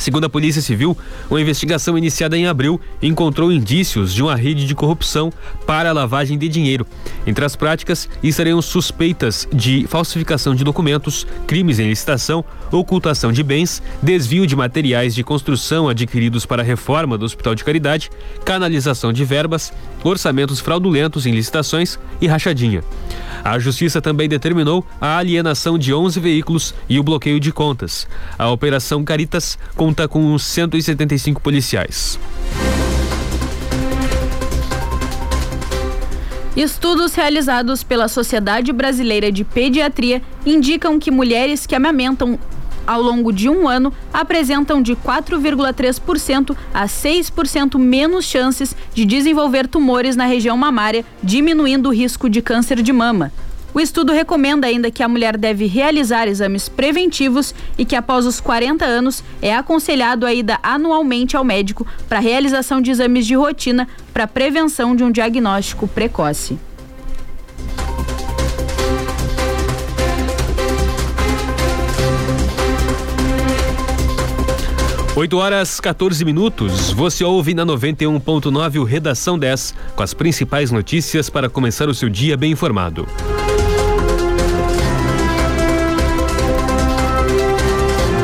[0.00, 0.96] Segundo a Polícia Civil,
[1.28, 5.30] uma investigação iniciada em abril encontrou indícios de uma rede de corrupção
[5.66, 6.86] para a lavagem de dinheiro.
[7.26, 12.42] Entre as práticas estariam suspeitas de falsificação de documentos, crimes em licitação,
[12.72, 17.62] ocultação de bens, desvio de materiais de construção adquiridos para a reforma do Hospital de
[17.62, 18.10] Caridade,
[18.42, 19.70] canalização de verbas,
[20.02, 22.82] orçamentos fraudulentos em licitações e rachadinha.
[23.44, 28.06] A Justiça também determinou a alienação de 11 veículos e o bloqueio de contas.
[28.38, 29.58] A Operação Caritas
[29.90, 32.16] conta com 175 policiais.
[36.56, 42.38] Estudos realizados pela Sociedade Brasileira de Pediatria indicam que mulheres que amamentam
[42.86, 50.14] ao longo de um ano apresentam de 4,3% a 6% menos chances de desenvolver tumores
[50.14, 53.32] na região mamária, diminuindo o risco de câncer de mama.
[53.72, 58.40] O estudo recomenda ainda que a mulher deve realizar exames preventivos e que após os
[58.40, 63.86] 40 anos é aconselhado a ida anualmente ao médico para realização de exames de rotina
[64.12, 66.58] para prevenção de um diagnóstico precoce.
[75.20, 76.92] 8 horas 14 minutos.
[76.92, 82.08] Você ouve na 91.9 o Redação 10 com as principais notícias para começar o seu
[82.08, 83.06] dia bem informado.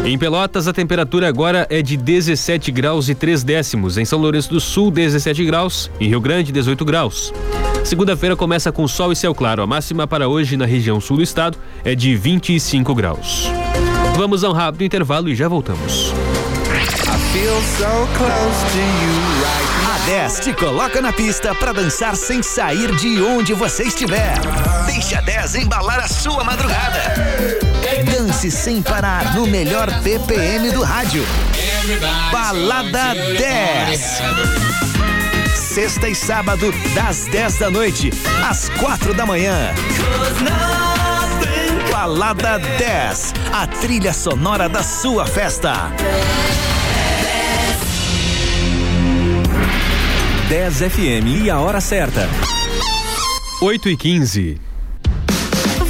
[0.07, 3.98] Em Pelotas, a temperatura agora é de 17 graus e 3 décimos.
[3.98, 5.90] Em São Lourenço do Sul, 17 graus.
[5.98, 7.34] Em Rio Grande, 18 graus.
[7.82, 9.62] Segunda-feira começa com sol e céu claro.
[9.62, 13.50] A máxima para hoje na região sul do estado é de 25 graus.
[14.16, 16.14] Vamos a um rápido intervalo e já voltamos.
[19.92, 24.34] A 10 te coloca na pista para dançar sem sair de onde você estiver.
[24.86, 27.76] Deixe a 10 embalar a sua madrugada.
[28.37, 31.24] Dance sem parar no melhor BPM do rádio.
[32.30, 34.01] Balada 10.
[35.55, 38.11] Sexta e sábado, das 10 da noite
[38.47, 39.72] às 4 da manhã.
[41.91, 45.91] Balada 10, a trilha sonora da sua festa.
[50.51, 52.28] 10 FM e a hora certa.
[53.62, 54.76] 8 e 15.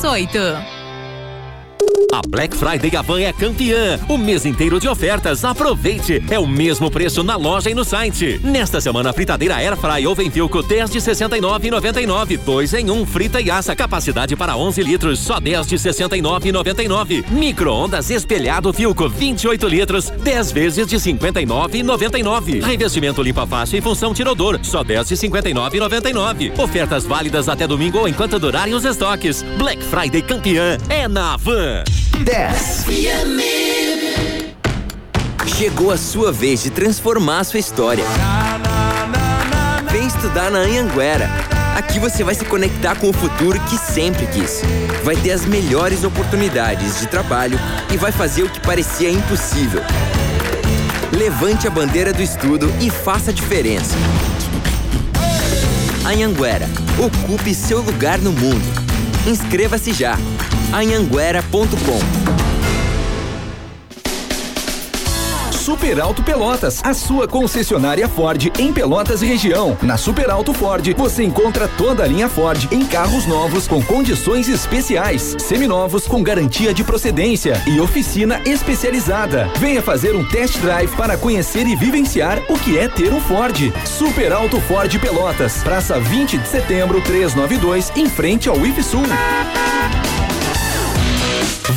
[0.00, 0.77] 38.
[2.10, 4.00] A Black Friday Avan é campeã.
[4.08, 5.44] O mês inteiro de ofertas.
[5.44, 6.22] Aproveite.
[6.30, 8.40] É o mesmo preço na loja e no site.
[8.42, 12.38] Nesta semana, fritadeira Airfry Oven Filco 10 de 69,99.
[12.38, 13.76] 2 em 1 um, frita e assa.
[13.76, 15.18] Capacidade para 11 litros.
[15.20, 17.30] Só 10 de 69,99.
[17.30, 20.10] Micro-ondas espelhado Filco 28 litros.
[20.10, 22.64] 10 vezes de 59,99.
[22.64, 24.58] Revestimento limpa fácil e função tirador.
[24.62, 26.58] Só 10 de 59,99.
[26.58, 29.44] Ofertas válidas até domingo ou enquanto durarem os estoques.
[29.58, 31.77] Black Friday campeã é na Avan.
[32.24, 32.84] 10.
[35.56, 38.04] Chegou a sua vez de transformar sua história.
[39.90, 41.28] Vem estudar na Anhanguera.
[41.76, 44.62] Aqui você vai se conectar com o futuro que sempre quis.
[45.04, 47.58] Vai ter as melhores oportunidades de trabalho
[47.92, 49.82] e vai fazer o que parecia impossível.
[51.12, 53.94] Levante a bandeira do estudo e faça a diferença.
[56.04, 58.88] Anhanguera, ocupe seu lugar no mundo.
[59.26, 60.16] Inscreva-se já
[60.72, 61.98] anhanguera.com
[65.52, 69.76] Super Alto Pelotas, a sua concessionária Ford em Pelotas e região.
[69.82, 74.48] Na Super Alto Ford, você encontra toda a linha Ford em carros novos com condições
[74.48, 79.50] especiais, seminovos com garantia de procedência e oficina especializada.
[79.58, 83.70] Venha fazer um test drive para conhecer e vivenciar o que é ter um Ford.
[83.84, 89.04] Super Alto Ford Pelotas, Praça 20 de Setembro, 392, em frente ao IFSUL.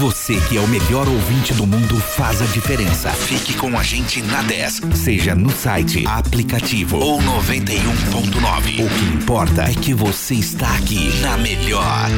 [0.02, 3.12] Você que é o melhor ouvinte do mundo faz a diferença.
[3.12, 8.84] Fique com a gente na 10, seja no site, aplicativo ou 91.9.
[8.84, 12.10] O que importa é que você está aqui na melhor.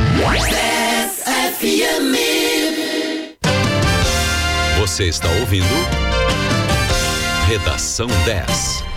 [0.50, 1.24] 10
[1.58, 2.16] FM.
[4.80, 5.68] Você está ouvindo
[7.50, 8.93] Redação 10.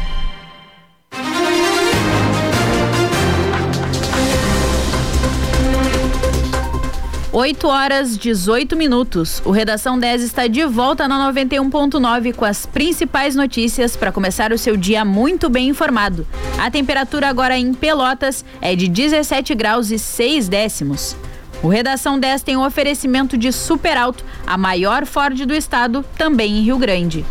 [7.38, 9.42] 8 horas 18 minutos.
[9.44, 14.58] O Redação 10 está de volta na 91.9 com as principais notícias para começar o
[14.58, 16.26] seu dia muito bem informado.
[16.56, 21.14] A temperatura agora em Pelotas é de 17 graus e 6 décimos.
[21.62, 26.56] O Redação 10 tem um oferecimento de Super Alto, a maior Ford do estado, também
[26.56, 27.22] em Rio Grande.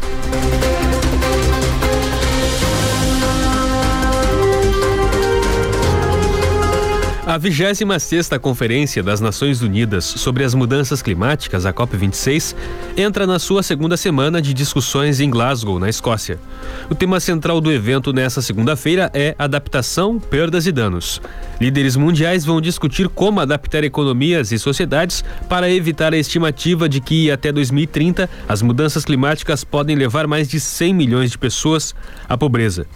[7.35, 12.55] A 26 Conferência das Nações Unidas sobre as Mudanças Climáticas, a COP26,
[12.95, 16.39] entra na sua segunda semana de discussões em Glasgow, na Escócia.
[16.89, 21.21] O tema central do evento nesta segunda-feira é adaptação, perdas e danos.
[21.59, 27.29] Líderes mundiais vão discutir como adaptar economias e sociedades para evitar a estimativa de que
[27.29, 31.93] até 2030 as mudanças climáticas podem levar mais de 100 milhões de pessoas
[32.29, 32.87] à pobreza.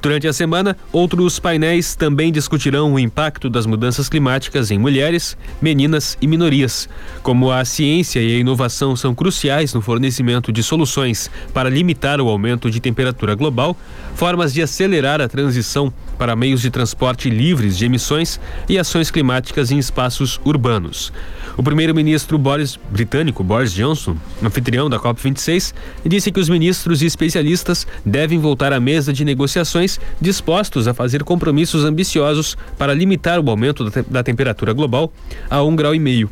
[0.00, 6.16] Durante a semana, outros painéis também discutirão o impacto das mudanças climáticas em mulheres, meninas
[6.20, 6.88] e minorias.
[7.22, 12.28] Como a ciência e a inovação são cruciais no fornecimento de soluções para limitar o
[12.28, 13.76] aumento de temperatura global,
[14.14, 19.70] formas de acelerar a transição para meios de transporte livres de emissões e ações climáticas
[19.70, 21.10] em espaços urbanos.
[21.56, 25.72] O primeiro-ministro Boris britânico Boris Johnson, anfitrião da COP26,
[26.04, 31.24] disse que os ministros e especialistas devem voltar à mesa de negociações dispostos a fazer
[31.24, 35.10] compromissos ambiciosos para limitar o aumento da, te da temperatura global
[35.48, 36.28] a um grau e meio.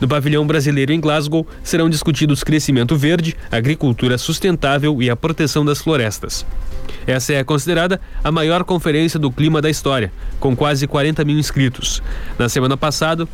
[0.00, 5.80] No pavilhão brasileiro em Glasgow serão discutidos crescimento verde, agricultura sustentável e a proteção das
[5.80, 6.44] florestas.
[7.06, 12.02] Essa é considerada a maior conferência do clima da história, com quase 40 mil inscritos.
[12.38, 13.28] Na semana passada,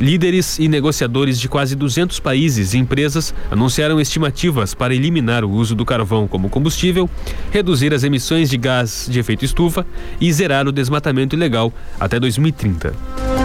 [0.00, 5.74] Líderes e negociadores de quase 200 países e empresas anunciaram estimativas para eliminar o uso
[5.74, 7.08] do carvão como combustível,
[7.50, 9.86] reduzir as emissões de gás de efeito estufa
[10.18, 11.70] e zerar o desmatamento ilegal
[12.00, 13.39] até 2030.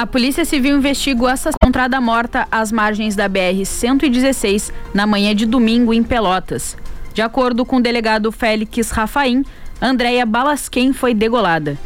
[0.00, 5.92] A Polícia Civil investigou essa encontrada morta às margens da BR-116 na manhã de domingo
[5.92, 6.74] em Pelotas.
[7.12, 9.44] De acordo com o delegado Félix Rafaim,
[9.78, 11.78] Andréia Balasquem foi degolada.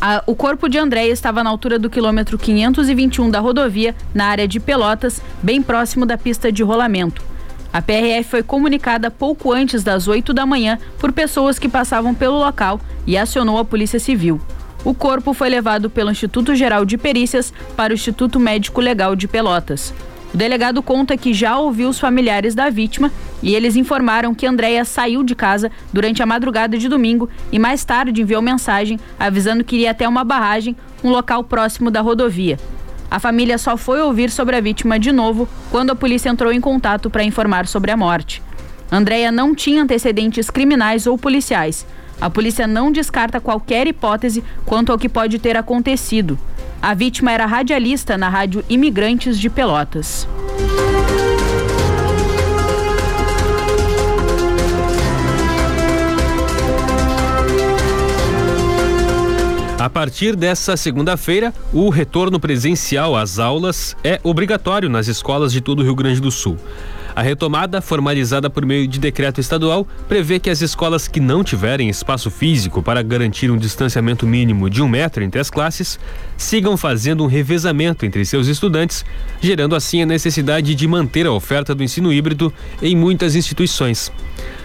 [0.00, 4.48] A, o corpo de Andréia estava na altura do quilômetro 521 da rodovia, na área
[4.48, 7.22] de Pelotas, bem próximo da pista de rolamento.
[7.72, 12.38] A PRF foi comunicada pouco antes das 8 da manhã por pessoas que passavam pelo
[12.38, 14.40] local e acionou a Polícia Civil.
[14.84, 19.26] O corpo foi levado pelo Instituto Geral de Perícias para o Instituto Médico Legal de
[19.26, 19.94] Pelotas.
[20.34, 23.10] O delegado conta que já ouviu os familiares da vítima
[23.42, 27.82] e eles informaram que Andréia saiu de casa durante a madrugada de domingo e mais
[27.82, 32.58] tarde enviou mensagem avisando que iria até uma barragem, um local próximo da rodovia.
[33.10, 36.60] A família só foi ouvir sobre a vítima de novo quando a polícia entrou em
[36.60, 38.42] contato para informar sobre a morte.
[38.92, 41.86] Andréia não tinha antecedentes criminais ou policiais.
[42.24, 46.38] A polícia não descarta qualquer hipótese quanto ao que pode ter acontecido.
[46.80, 50.26] A vítima era radialista na rádio Imigrantes de Pelotas.
[59.78, 65.80] A partir dessa segunda-feira, o retorno presencial às aulas é obrigatório nas escolas de todo
[65.80, 66.56] o Rio Grande do Sul.
[67.16, 71.88] A retomada, formalizada por meio de decreto estadual, prevê que as escolas que não tiverem
[71.88, 75.98] espaço físico para garantir um distanciamento mínimo de um metro entre as classes
[76.36, 79.04] sigam fazendo um revezamento entre seus estudantes,
[79.40, 82.52] gerando assim a necessidade de manter a oferta do ensino híbrido
[82.82, 84.10] em muitas instituições.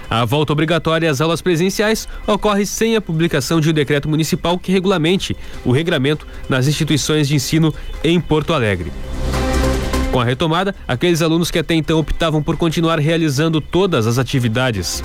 [0.09, 4.71] A volta obrigatória às aulas presenciais ocorre sem a publicação de um decreto municipal que
[4.71, 7.71] regulamente o regramento nas instituições de ensino
[8.03, 8.91] em Porto Alegre.
[10.11, 15.03] Com a retomada, aqueles alunos que até então optavam por continuar realizando todas as atividades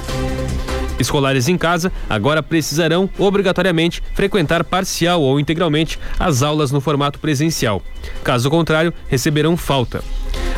[0.99, 7.83] escolares em casa agora precisarão obrigatoriamente frequentar parcial ou integralmente as aulas no formato presencial.
[8.23, 10.03] Caso contrário, receberão falta.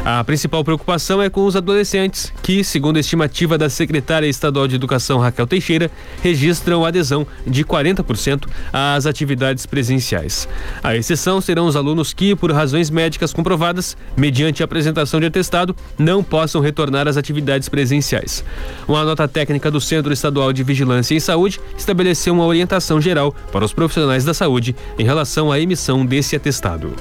[0.09, 4.77] A principal preocupação é com os adolescentes, que, segundo a estimativa da secretária estadual de
[4.77, 5.91] Educação Raquel Teixeira,
[6.23, 10.49] registram adesão de 40% às atividades presenciais.
[10.81, 16.23] A exceção serão os alunos que, por razões médicas comprovadas, mediante apresentação de atestado, não
[16.23, 18.45] possam retornar às atividades presenciais.
[18.87, 23.65] Uma nota técnica do Centro Estadual de Vigilância em Saúde estabeleceu uma orientação geral para
[23.65, 26.95] os profissionais da saúde em relação à emissão desse atestado.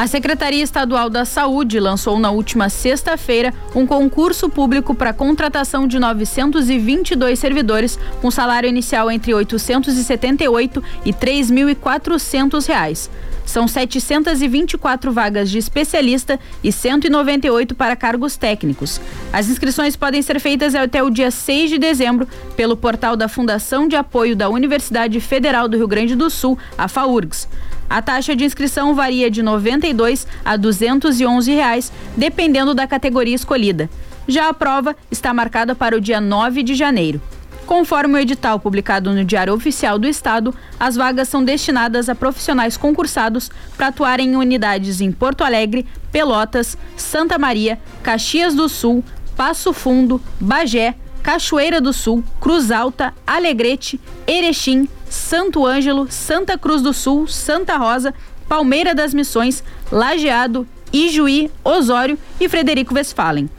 [0.00, 5.98] A Secretaria Estadual da Saúde lançou na última sexta-feira um concurso público para contratação de
[5.98, 13.10] 922 servidores com salário inicial entre 878 e 3.400 reais.
[13.44, 18.98] São 724 vagas de especialista e 198 para cargos técnicos.
[19.30, 22.26] As inscrições podem ser feitas até o dia 6 de dezembro
[22.56, 26.88] pelo portal da Fundação de Apoio da Universidade Federal do Rio Grande do Sul, a
[26.88, 27.46] FAURGS.
[27.90, 33.90] A taxa de inscrição varia de R$ 92 a 211 reais, dependendo da categoria escolhida.
[34.28, 37.20] Já a prova está marcada para o dia 9 de janeiro.
[37.66, 42.76] Conforme o edital publicado no Diário Oficial do Estado, as vagas são destinadas a profissionais
[42.76, 49.04] concursados para atuarem em unidades em Porto Alegre, Pelotas, Santa Maria, Caxias do Sul,
[49.36, 56.94] Passo Fundo, Bagé, Cachoeira do Sul, Cruz Alta, Alegrete, Erechim, Santo Ângelo, Santa Cruz do
[56.94, 58.14] Sul, Santa Rosa,
[58.48, 63.50] Palmeira das Missões, Lajeado, Ijuí, Osório e Frederico Westphalen.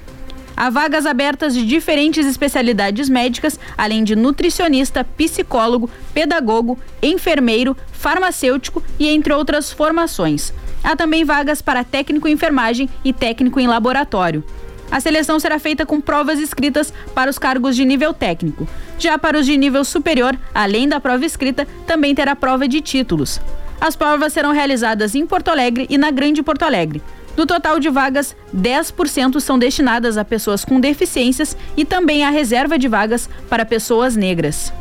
[0.56, 9.10] Há vagas abertas de diferentes especialidades médicas, além de nutricionista, psicólogo, pedagogo, enfermeiro, farmacêutico e
[9.10, 10.54] entre outras formações.
[10.84, 14.44] Há também vagas para técnico em enfermagem e técnico em laboratório.
[14.92, 18.68] A seleção será feita com provas escritas para os cargos de nível técnico.
[19.00, 23.40] Já para os de nível superior, além da prova escrita, também terá prova de títulos.
[23.80, 27.02] As provas serão realizadas em Porto Alegre e na Grande Porto Alegre.
[27.36, 32.78] Do total de vagas, 10% são destinadas a pessoas com deficiências e também a reserva
[32.78, 34.74] de vagas para pessoas negras.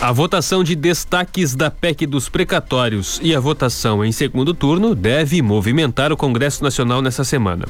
[0.00, 5.42] A votação de destaques da PEC dos precatórios e a votação em segundo turno deve
[5.42, 7.66] movimentar o Congresso Nacional nessa semana.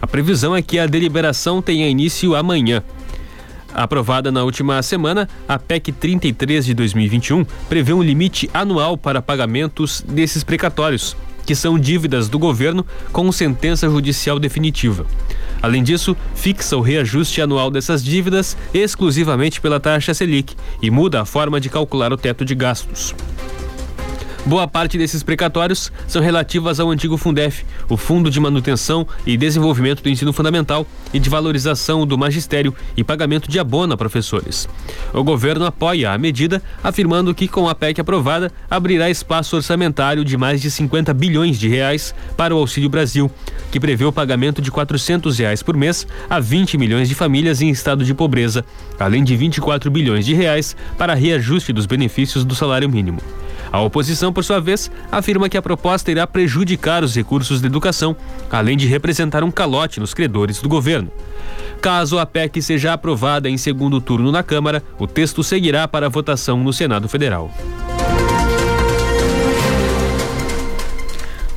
[0.00, 2.84] A previsão é que a deliberação tenha início amanhã.
[3.74, 10.04] Aprovada na última semana, a PEC 33 de 2021 prevê um limite anual para pagamentos
[10.06, 15.04] desses precatórios, que são dívidas do governo com sentença judicial definitiva.
[15.62, 21.24] Além disso, fixa o reajuste anual dessas dívidas exclusivamente pela taxa Selic e muda a
[21.24, 23.14] forma de calcular o teto de gastos.
[24.44, 30.02] Boa parte desses precatórios são relativas ao antigo Fundef, o Fundo de Manutenção e Desenvolvimento
[30.02, 30.84] do Ensino Fundamental
[31.14, 34.68] e de Valorização do Magistério e pagamento de abono a professores.
[35.14, 40.36] O governo apoia a medida, afirmando que com a PEC aprovada abrirá espaço orçamentário de
[40.36, 43.30] mais de 50 bilhões de reais para o Auxílio Brasil,
[43.70, 47.70] que prevê o pagamento de 400 reais por mês a 20 milhões de famílias em
[47.70, 48.64] estado de pobreza,
[48.98, 53.20] além de 24 bilhões de reais para reajuste dos benefícios do salário mínimo.
[53.72, 58.14] A oposição, por sua vez, afirma que a proposta irá prejudicar os recursos da educação,
[58.50, 61.10] além de representar um calote nos credores do governo.
[61.80, 66.62] Caso a PEC seja aprovada em segundo turno na Câmara, o texto seguirá para votação
[66.62, 67.50] no Senado Federal.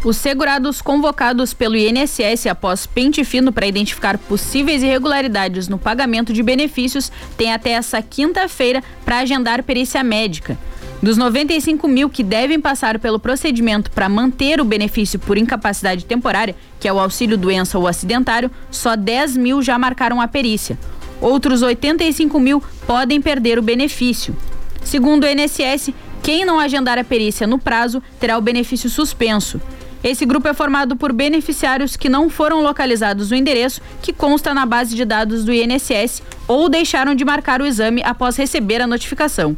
[0.05, 6.43] Os segurados convocados pelo INSS após pente fino para identificar possíveis irregularidades no pagamento de
[6.43, 10.57] benefícios têm até essa quinta-feira para agendar perícia médica.
[11.05, 16.55] Dos 95 mil que devem passar pelo procedimento para manter o benefício por incapacidade temporária,
[16.79, 20.79] que é o auxílio doença ou acidentário, só 10 mil já marcaram a perícia.
[21.21, 24.35] Outros 85 mil podem perder o benefício.
[24.83, 25.93] Segundo o INSS,
[26.23, 29.61] quem não agendar a perícia no prazo terá o benefício suspenso.
[30.03, 34.65] Esse grupo é formado por beneficiários que não foram localizados no endereço que consta na
[34.65, 39.55] base de dados do INSS ou deixaram de marcar o exame após receber a notificação.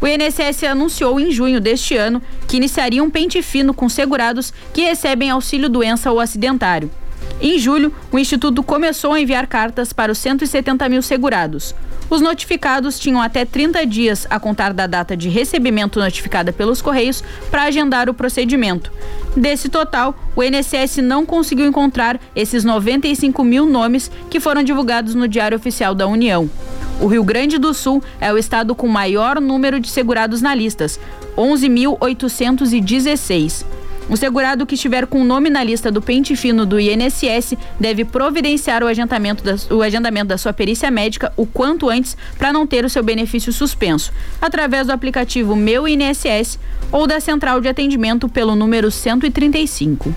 [0.00, 4.82] O INSS anunciou em junho deste ano que iniciaria um pente fino com segurados que
[4.82, 6.90] recebem auxílio doença ou acidentário.
[7.40, 11.74] Em julho, o Instituto começou a enviar cartas para os 170 mil segurados.
[12.08, 17.24] Os notificados tinham até 30 dias a contar da data de recebimento notificada pelos Correios
[17.50, 18.92] para agendar o procedimento.
[19.36, 25.26] Desse total, o INSS não conseguiu encontrar esses 95 mil nomes que foram divulgados no
[25.26, 26.48] Diário Oficial da União.
[27.00, 31.00] O Rio Grande do Sul é o estado com maior número de segurados na listas,
[31.36, 33.66] 11.816.
[34.08, 38.04] O segurado que estiver com o nome na lista do pente fino do INSS deve
[38.04, 42.66] providenciar o agendamento, da, o agendamento da sua perícia médica o quanto antes para não
[42.66, 46.58] ter o seu benefício suspenso, através do aplicativo Meu INSS
[46.92, 50.14] ou da central de atendimento pelo número 135.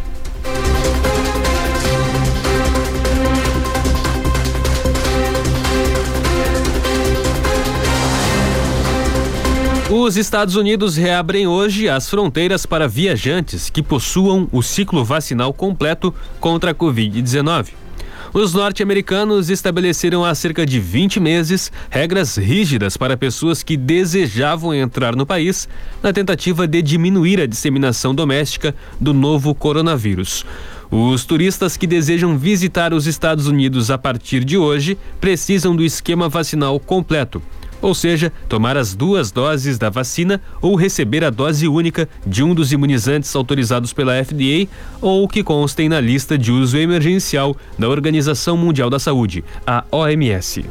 [9.91, 16.13] Os Estados Unidos reabrem hoje as fronteiras para viajantes que possuam o ciclo vacinal completo
[16.39, 17.69] contra a Covid-19.
[18.31, 25.15] Os norte-americanos estabeleceram há cerca de 20 meses regras rígidas para pessoas que desejavam entrar
[25.15, 25.67] no país
[26.03, 30.45] na tentativa de diminuir a disseminação doméstica do novo coronavírus.
[30.91, 36.29] Os turistas que desejam visitar os Estados Unidos a partir de hoje precisam do esquema
[36.29, 37.41] vacinal completo
[37.81, 42.53] ou seja, tomar as duas doses da vacina ou receber a dose única de um
[42.53, 44.67] dos imunizantes autorizados pela FDA
[45.01, 50.65] ou que constem na lista de uso emergencial da Organização Mundial da Saúde, a OMS.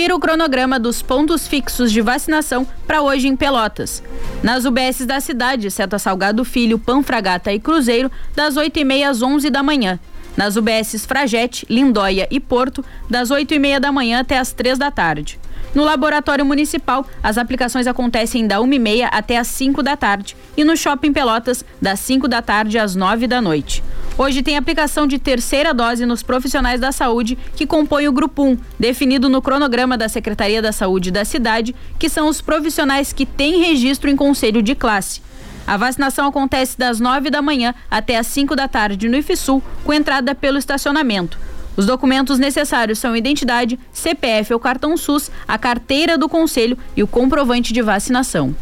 [0.00, 4.02] Confira o cronograma dos pontos fixos de vacinação para hoje em Pelotas.
[4.42, 9.62] Nas UBSs da cidade, Seta Salgado Filho, Panfragata e Cruzeiro, das 8h30 às 11 da
[9.62, 10.00] manhã.
[10.34, 15.38] Nas UBSs Fragete, Lindóia e Porto, das 8h30 da manhã até as 3 da tarde.
[15.74, 20.78] No Laboratório Municipal, as aplicações acontecem da 1h30 até as 5 da tarde e no
[20.78, 23.84] Shopping Pelotas, das 5 da tarde às 9 da noite.
[24.22, 28.58] Hoje tem aplicação de terceira dose nos profissionais da saúde que compõem o Grupo 1,
[28.78, 33.62] definido no cronograma da Secretaria da Saúde da cidade, que são os profissionais que têm
[33.62, 35.22] registro em conselho de classe.
[35.66, 39.94] A vacinação acontece das 9 da manhã até as 5 da tarde no IFSUL, com
[39.94, 41.38] entrada pelo estacionamento.
[41.74, 47.06] Os documentos necessários são identidade, CPF ou cartão SUS, a carteira do conselho e o
[47.06, 48.54] comprovante de vacinação.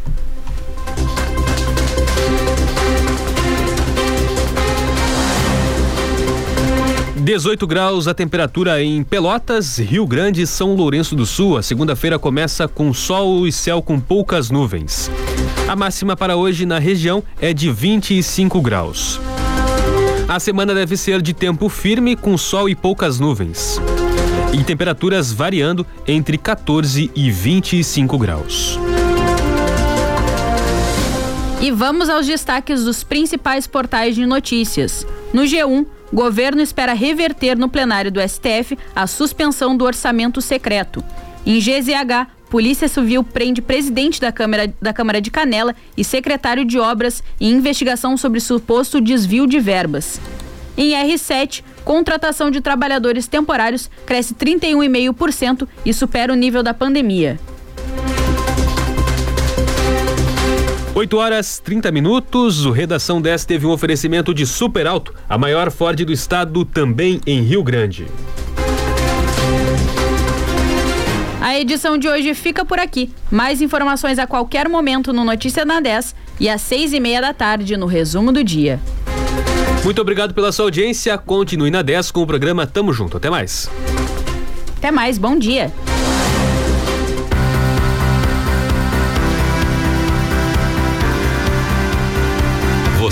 [7.29, 11.57] 18 graus a temperatura em Pelotas, Rio Grande e São Lourenço do Sul.
[11.57, 15.11] A segunda-feira começa com sol e céu com poucas nuvens.
[15.67, 19.21] A máxima para hoje na região é de 25 graus.
[20.27, 23.79] A semana deve ser de tempo firme com sol e poucas nuvens.
[24.51, 28.79] E temperaturas variando entre 14 e 25 graus.
[31.61, 35.05] E vamos aos destaques dos principais portais de notícias.
[35.31, 41.03] No G1, Governo espera reverter no plenário do STF a suspensão do orçamento secreto.
[41.45, 46.79] Em GZH, Polícia Civil prende presidente da Câmara, da Câmara de Canela e secretário de
[46.79, 50.19] Obras em investigação sobre suposto desvio de verbas.
[50.75, 57.39] Em R7, contratação de trabalhadores temporários cresce 31,5% e supera o nível da pandemia.
[60.99, 62.65] 8 horas 30 minutos.
[62.65, 67.21] O Redação 10 teve um oferecimento de Super Alto, a maior Ford do estado, também
[67.25, 68.05] em Rio Grande.
[71.39, 73.13] A edição de hoje fica por aqui.
[73.31, 77.33] Mais informações a qualquer momento no Notícia na 10 e às seis e meia da
[77.33, 78.77] tarde no Resumo do Dia.
[79.85, 81.17] Muito obrigado pela sua audiência.
[81.17, 83.15] Continue na 10 com o programa Tamo Junto.
[83.15, 83.71] Até mais.
[84.77, 85.17] Até mais.
[85.17, 85.71] Bom dia.